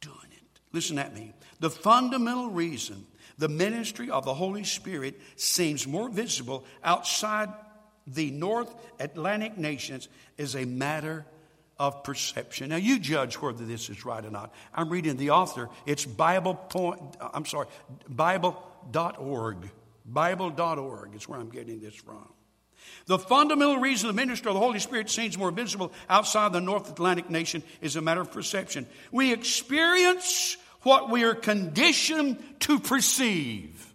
[0.00, 0.60] doing it.
[0.72, 1.32] Listen at me.
[1.60, 3.06] The fundamental reason
[3.38, 7.50] the ministry of the Holy Spirit seems more visible outside
[8.08, 11.24] the North Atlantic nations is a matter
[11.78, 12.70] of perception.
[12.70, 14.52] Now you judge whether this is right or not.
[14.74, 15.68] I'm reading the author.
[15.86, 17.68] It's Bible point I'm sorry,
[18.08, 19.70] Bible.org.
[20.04, 22.28] Bible.org is where I'm getting this from.
[23.06, 26.90] The fundamental reason the ministry of the Holy Spirit seems more visible outside the North
[26.90, 28.86] Atlantic nation is a matter of perception.
[29.10, 33.92] We experience what we are conditioned to perceive.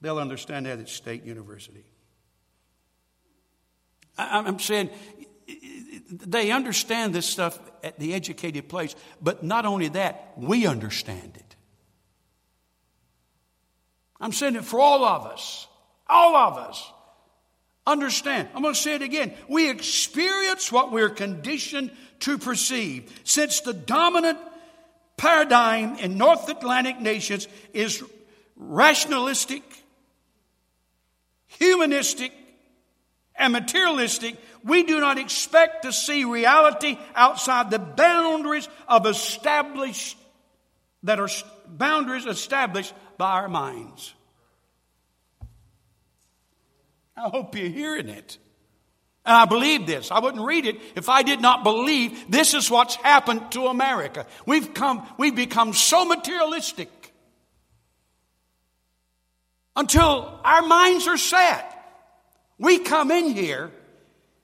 [0.00, 1.84] They'll understand that at State University.
[4.16, 4.90] I'm saying
[6.10, 11.47] they understand this stuff at the educated place, but not only that, we understand it.
[14.20, 15.66] I'm saying it for all of us.
[16.08, 16.92] All of us.
[17.86, 18.48] Understand.
[18.54, 19.32] I'm going to say it again.
[19.48, 21.90] We experience what we're conditioned
[22.20, 23.10] to perceive.
[23.24, 24.38] Since the dominant
[25.16, 28.02] paradigm in North Atlantic nations is
[28.56, 29.62] rationalistic,
[31.46, 32.32] humanistic,
[33.36, 40.16] and materialistic, we do not expect to see reality outside the boundaries of established
[41.04, 41.28] that are
[41.66, 44.14] boundaries established by our minds.
[47.16, 48.38] I hope you're hearing it.
[49.26, 50.10] And I believe this.
[50.10, 54.26] I wouldn't read it if I did not believe this is what's happened to America.
[54.46, 57.12] We've come, we've become so materialistic
[59.76, 61.74] until our minds are set.
[62.58, 63.70] We come in here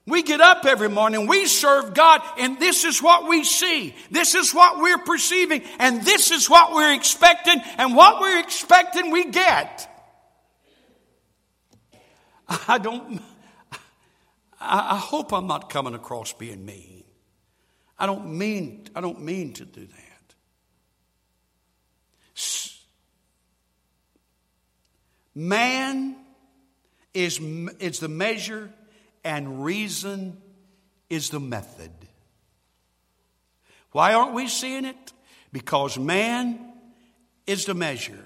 [0.07, 3.95] we get up every morning, we serve God, and this is what we see.
[4.11, 9.09] This is what we're perceiving, and this is what we're expecting, and what we're expecting
[9.09, 9.89] we get.
[12.67, 13.21] I don't,
[14.61, 17.03] I hope I'm not coming across being mean.
[17.97, 20.15] I don't mean, I don't mean to do that.
[25.33, 26.15] Man
[27.13, 27.39] is,
[27.79, 28.71] is the measure
[29.25, 30.37] and reason
[31.09, 31.91] is the method.
[33.91, 35.13] Why aren't we seeing it?
[35.51, 36.59] Because man
[37.47, 38.23] is the measure.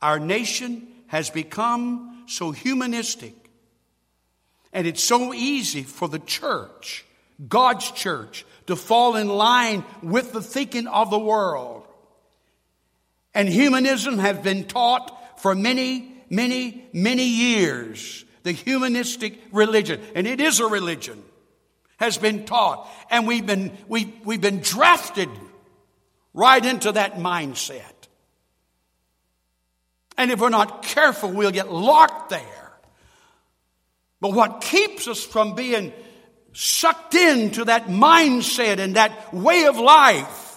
[0.00, 3.34] Our nation has become so humanistic,
[4.72, 7.04] and it's so easy for the church,
[7.48, 11.86] God's church, to fall in line with the thinking of the world.
[13.34, 18.24] And humanism has been taught for many, many, many years.
[18.48, 21.22] The humanistic religion, and it is a religion,
[21.98, 22.88] has been taught.
[23.10, 25.28] And we've been, we, we've been drafted
[26.32, 27.82] right into that mindset.
[30.16, 32.72] And if we're not careful, we'll get locked there.
[34.18, 35.92] But what keeps us from being
[36.54, 40.47] sucked into that mindset and that way of life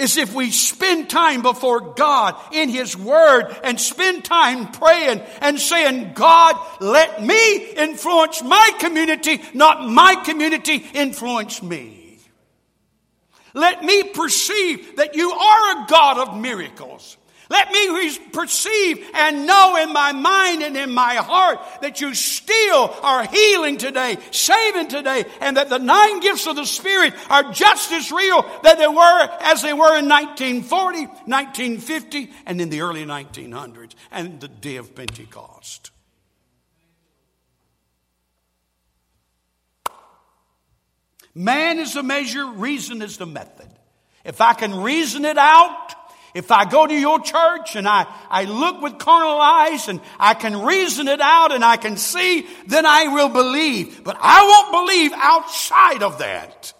[0.00, 5.60] is if we spend time before God in His Word and spend time praying and
[5.60, 12.18] saying, God, let me influence my community, not my community influence me.
[13.54, 17.16] Let me perceive that you are a God of miracles.
[17.50, 22.94] Let me perceive and know in my mind and in my heart that you still
[23.02, 27.90] are healing today, saving today, and that the nine gifts of the Spirit are just
[27.90, 33.04] as real that they were as they were in 1940, 1950, and in the early
[33.04, 35.90] 1900s, and the day of Pentecost.
[41.34, 43.68] Man is the measure, reason is the method.
[44.24, 45.94] If I can reason it out,
[46.34, 50.34] if I go to your church and I, I look with carnal eyes and I
[50.34, 54.04] can reason it out and I can see, then I will believe.
[54.04, 56.72] But I won't believe outside of that.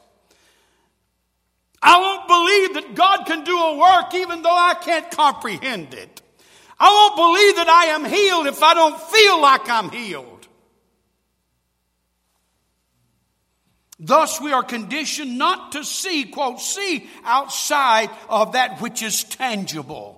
[1.83, 6.23] I won't believe that God can do a work even though I can't comprehend it.
[6.79, 10.40] I won't believe that I am healed if I don't feel like I'm healed.
[14.03, 20.17] Thus, we are conditioned not to see, quote, see outside of that which is tangible.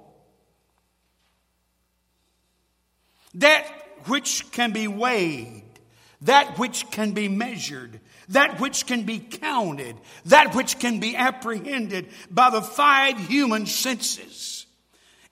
[3.35, 3.67] That
[4.07, 5.65] which can be weighed,
[6.21, 12.09] that which can be measured, that which can be counted, that which can be apprehended
[12.31, 14.65] by the five human senses.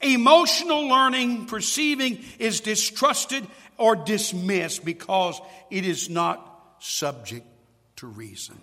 [0.01, 3.47] Emotional learning, perceiving, is distrusted
[3.77, 5.41] or dismissed because
[5.71, 7.47] it is not subject
[8.01, 8.59] to reason.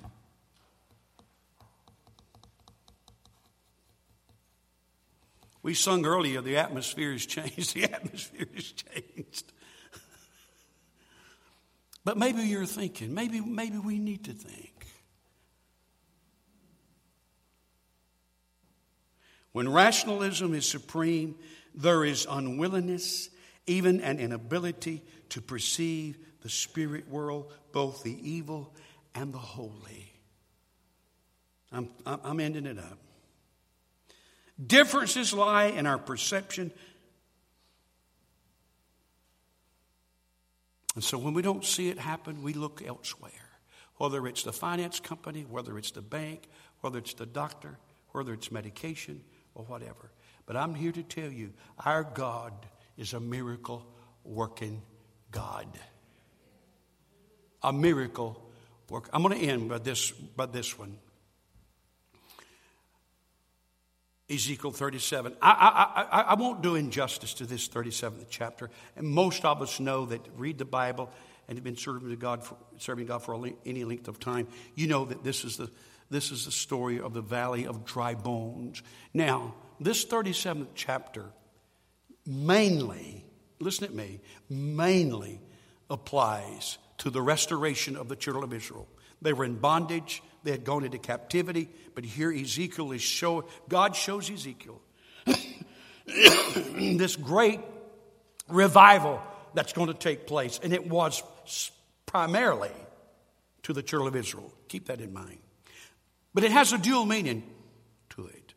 [5.62, 7.74] We sung earlier, the atmosphere has changed.
[7.76, 9.54] The atmosphere has changed.
[12.04, 14.88] but maybe you're thinking, maybe, maybe we need to think.
[19.52, 21.36] When rationalism is supreme,
[21.76, 23.30] there is unwillingness,
[23.68, 28.74] even an inability to perceive the spirit world, both the evil
[29.18, 30.14] and the holy.
[31.72, 33.00] I'm, I'm ending it up.
[34.66, 36.72] Differences lie in our perception.
[40.96, 43.32] And so when we don't see it happen, we look elsewhere.
[43.96, 46.48] Whether it's the finance company, whether it's the bank,
[46.82, 47.78] whether it's the doctor,
[48.12, 49.24] whether it's medication,
[49.56, 50.12] or whatever.
[50.46, 51.54] But I'm here to tell you
[51.84, 52.54] our God
[52.98, 53.84] is a miracle
[54.24, 54.84] working
[55.32, 55.68] God.
[57.64, 58.47] A miracle
[58.90, 59.10] work.
[59.14, 60.98] I'm going to end by this, by this one.
[64.30, 65.36] Ezekiel 37.
[65.42, 68.70] I, I, I, I won't do injustice to this 37th chapter.
[68.96, 71.10] And most of us know that read the Bible
[71.48, 74.48] and have been serving God for, serving God for any length of time.
[74.76, 75.72] You know that this is the
[76.10, 78.82] this is the story of the valley of dry bones.
[79.14, 81.26] Now, this 37th chapter
[82.26, 83.26] mainly,
[83.60, 85.42] listen at me, mainly
[85.90, 88.88] applies to the restoration of the children of Israel.
[89.22, 93.96] They were in bondage, they had gone into captivity, but here Ezekiel is showing, God
[93.96, 94.82] shows Ezekiel
[96.06, 97.60] this great
[98.48, 99.22] revival
[99.54, 100.60] that's going to take place.
[100.62, 101.24] And it was
[102.06, 102.72] primarily
[103.64, 104.54] to the children of Israel.
[104.70, 105.40] Keep that in mind.
[106.34, 107.44] But it has a dual meaning
[108.12, 108.54] to it.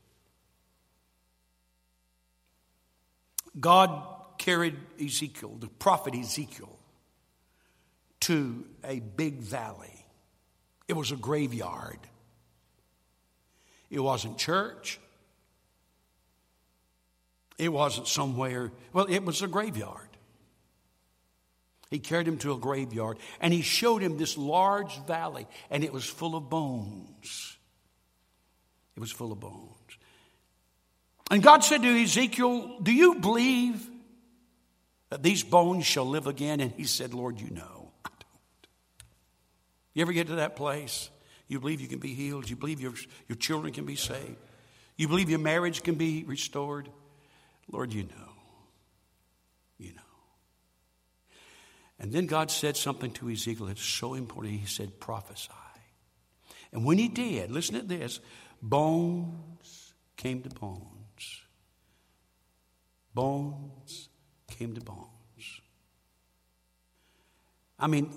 [3.59, 4.05] God
[4.38, 6.78] carried Ezekiel, the prophet Ezekiel,
[8.20, 10.06] to a big valley.
[10.88, 11.98] It was a graveyard.
[13.90, 15.00] It wasn't church.
[17.58, 20.08] It wasn't somewhere, well, it was a graveyard.
[21.90, 25.92] He carried him to a graveyard and he showed him this large valley and it
[25.92, 27.58] was full of bones.
[28.96, 29.76] It was full of bones.
[31.30, 33.88] And God said to Ezekiel, Do you believe
[35.10, 36.60] that these bones shall live again?
[36.60, 37.80] And he said, Lord, you know.
[39.95, 41.11] You ever get to that place?
[41.49, 42.49] You believe you can be healed.
[42.49, 42.95] You believe your,
[43.28, 44.36] your children can be saved.
[44.97, 46.88] You believe your marriage can be restored.
[47.70, 48.32] Lord, you know.
[49.78, 50.01] You know.
[51.99, 54.61] And then God said something to Ezekiel that's so important.
[54.61, 55.51] He said, prophesy.
[56.72, 58.20] And when he did, listen to this
[58.62, 61.43] bones came to bones.
[63.14, 64.09] Bones
[64.49, 65.09] came to bones.
[67.78, 68.12] I mean,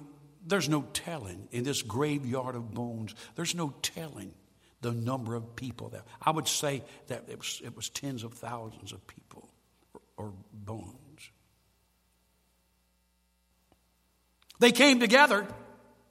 [0.45, 4.33] there's no telling in this graveyard of bones, there's no telling
[4.81, 6.03] the number of people there.
[6.21, 9.49] I would say that it was, it was tens of thousands of people
[9.93, 11.31] or, or bones.
[14.59, 15.47] They came together,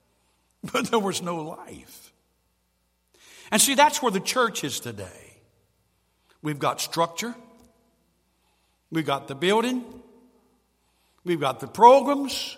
[0.72, 2.12] but there was no life.
[3.50, 5.40] And see, that's where the church is today.
[6.40, 7.34] We've got structure,
[8.90, 9.84] we've got the building,
[11.24, 12.56] we've got the programs,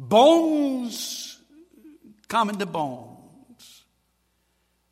[0.00, 1.38] bones
[2.26, 3.84] coming to bones,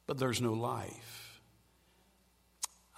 [0.06, 1.40] but there's no life.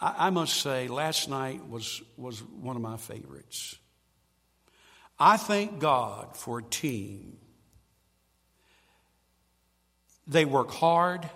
[0.00, 3.76] I, I must say, last night was, was one of my favorites.
[5.18, 7.36] I thank God for a team.
[10.26, 11.28] They work hard,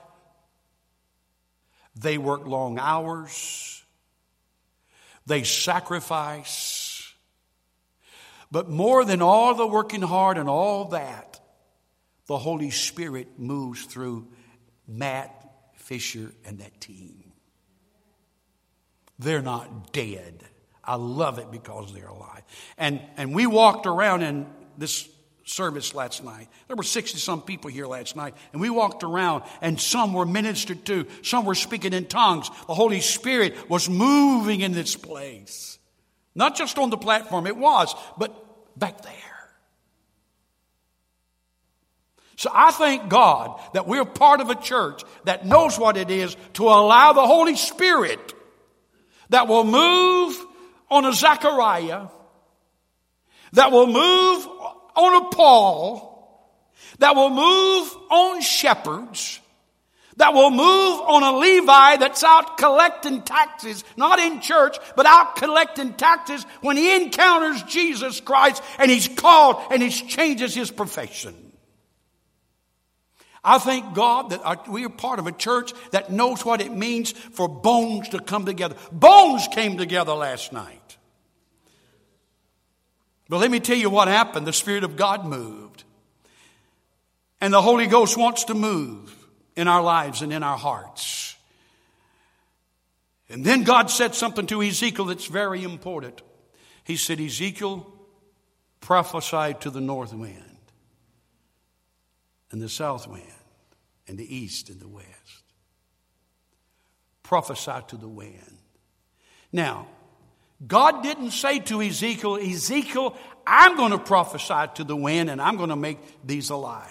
[1.95, 3.83] they work long hours,
[5.27, 6.84] they sacrifice.
[8.55, 11.40] But more than all the working hard and all that,
[12.28, 14.28] the Holy Spirit moves through
[14.86, 17.32] Matt Fisher and that team.
[19.18, 20.44] They're not dead.
[20.84, 22.42] I love it because they're alive.
[22.78, 24.46] And, and we walked around in
[24.78, 25.09] this
[25.42, 26.46] service last night.
[26.68, 30.26] There were 60 some people here last night, and we walked around, and some were
[30.26, 32.48] ministered to, some were speaking in tongues.
[32.68, 35.80] The Holy Spirit was moving in this place.
[36.36, 38.43] Not just on the platform, it was, but
[38.77, 39.12] back there.
[42.37, 46.37] So I thank God that we're part of a church that knows what it is
[46.55, 48.35] to allow the Holy Spirit
[49.31, 50.37] that will move
[50.91, 52.09] on a Zechariah,
[53.53, 54.47] that will move
[54.97, 56.14] on a Paul,
[56.99, 59.41] that will move on shepherds,
[60.17, 65.37] that will move on a Levi that's out collecting taxes, not in church, but out
[65.37, 71.35] collecting taxes when he encounters Jesus Christ and he's called and he changes his profession.
[73.43, 77.12] I thank God that we are part of a church that knows what it means
[77.12, 78.77] for bones to come together.
[78.91, 80.81] Bones came together last night.
[83.29, 84.47] But let me tell you what happened.
[84.47, 85.85] The Spirit of God moved.
[87.41, 89.24] And the Holy Ghost wants to move
[89.57, 91.36] in our lives and in our hearts.
[93.28, 96.22] And then God said something to Ezekiel that's very important.
[96.84, 97.90] He said, Ezekiel
[98.80, 100.42] prophesied to the north wind
[102.50, 103.24] and the south wind
[104.07, 105.09] and the east and the west.
[107.22, 108.59] Prophesy to the wind.
[109.50, 109.88] Now,
[110.66, 115.57] God didn't say to Ezekiel, Ezekiel, I'm going to prophesy to the wind and I'm
[115.57, 116.90] going to make these alive.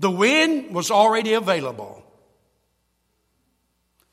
[0.00, 2.02] The wind was already available.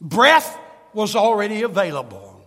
[0.01, 0.59] Breath
[0.93, 2.41] was already available.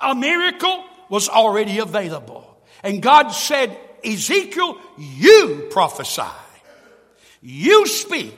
[0.00, 2.44] A miracle was already available.
[2.84, 6.22] And God said, Ezekiel, you prophesy.
[7.42, 8.36] You speak.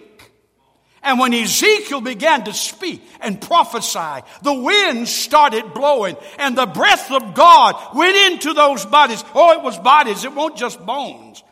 [1.02, 7.10] And when Ezekiel began to speak and prophesy, the wind started blowing and the breath
[7.10, 9.22] of God went into those bodies.
[9.34, 10.24] Oh, it was bodies.
[10.24, 11.42] It won't just bones.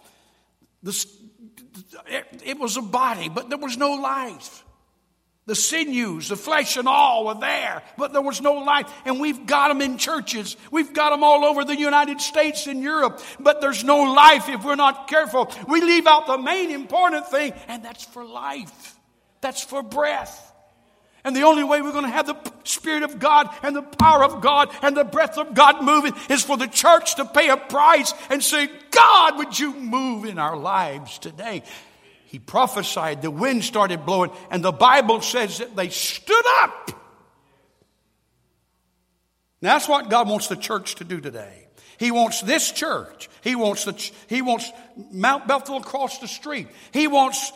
[0.82, 1.06] The,
[2.06, 4.64] it, it was a body, but there was no life.
[5.46, 8.92] The sinews, the flesh and all were there, but there was no life.
[9.06, 10.58] And we've got them in churches.
[10.70, 14.62] We've got them all over the United States and Europe, but there's no life if
[14.62, 15.50] we're not careful.
[15.66, 18.96] We leave out the main important thing, and that's for life.
[19.40, 20.52] That's for breath.
[21.24, 24.24] And the only way we're going to have the Spirit of God and the power
[24.24, 27.56] of God and the breath of God moving is for the church to pay a
[27.56, 31.62] price and say, God, would you move in our lives today?
[32.26, 36.90] He prophesied, the wind started blowing, and the Bible says that they stood up.
[39.62, 41.68] Now, that's what God wants the church to do today.
[41.98, 43.28] He wants this church.
[43.42, 44.70] He wants the, he wants
[45.10, 46.68] Mount Bethel across the street.
[46.92, 47.50] He wants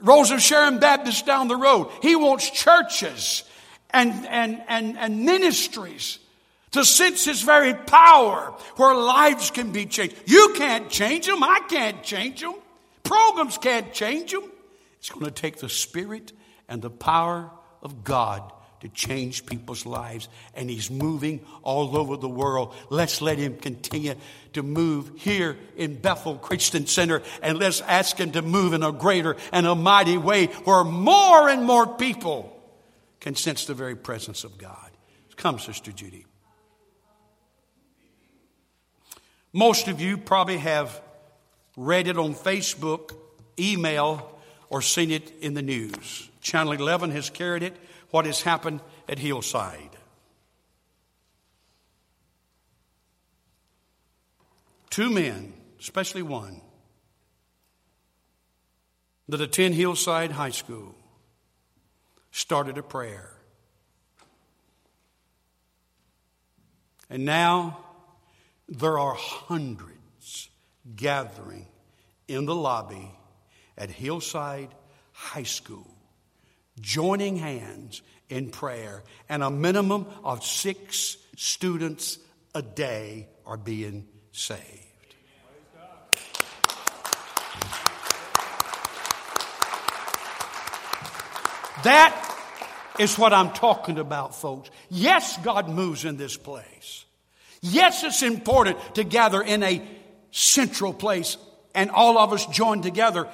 [0.00, 1.90] Rose of Sharon Baptist down the road.
[2.02, 3.44] He wants churches
[3.90, 6.18] and, and, and, and ministries
[6.72, 10.16] to sense His very power where lives can be changed.
[10.26, 11.42] You can't change them.
[11.42, 12.54] I can't change them.
[13.02, 14.50] Programs can't change them.
[14.98, 16.32] It's going to take the Spirit
[16.68, 17.50] and the power
[17.82, 22.74] of God to change people's lives, and He's moving all over the world.
[22.90, 24.14] Let's let Him continue
[24.52, 28.92] to move here in Bethel Christian Center, and let's ask Him to move in a
[28.92, 32.57] greater and a mighty way where more and more people
[33.28, 34.90] can sense the very presence of God.
[35.36, 36.24] Come, Sister Judy.
[39.52, 40.98] Most of you probably have
[41.76, 43.14] read it on Facebook,
[43.58, 46.30] email, or seen it in the news.
[46.40, 47.76] Channel 11 has carried it
[48.08, 49.90] what has happened at Hillside.
[54.88, 56.62] Two men, especially one,
[59.28, 60.94] that attend Hillside High School,
[62.30, 63.34] started a prayer.
[67.10, 67.78] And now
[68.68, 70.50] there are hundreds
[70.94, 71.66] gathering
[72.26, 73.10] in the lobby
[73.76, 74.74] at Hillside
[75.12, 75.98] High School
[76.80, 82.18] joining hands in prayer, and a minimum of six students
[82.54, 84.87] a day are being saved.
[91.84, 92.36] That
[92.98, 94.70] is what I'm talking about, folks.
[94.90, 97.04] Yes, God moves in this place.
[97.60, 99.82] Yes, it's important to gather in a
[100.30, 101.36] central place
[101.74, 103.28] and all of us join together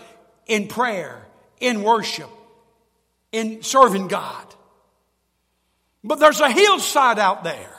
[0.47, 1.27] in prayer,
[1.61, 2.29] in worship,
[3.33, 4.47] in serving God.
[6.03, 7.75] But there's a hillside out there.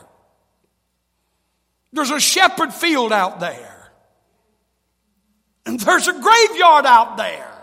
[1.94, 3.92] There's a shepherd field out there.
[5.66, 7.55] And there's a graveyard out there.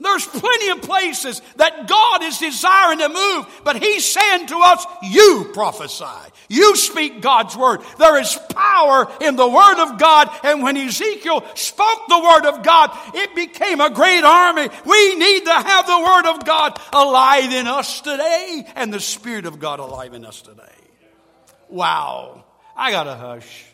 [0.00, 4.84] There's plenty of places that God is desiring to move, but He's saying to us,
[5.02, 6.04] you prophesy.
[6.48, 7.80] You speak God's word.
[7.98, 10.30] There is power in the word of God.
[10.44, 14.68] And when Ezekiel spoke the word of God, it became a great army.
[14.84, 19.46] We need to have the word of God alive in us today and the spirit
[19.46, 20.62] of God alive in us today.
[21.68, 22.44] Wow.
[22.76, 23.64] I got to hush.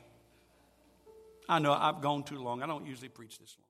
[1.49, 2.63] I know I've gone too long.
[2.63, 3.62] I don't usually preach this long.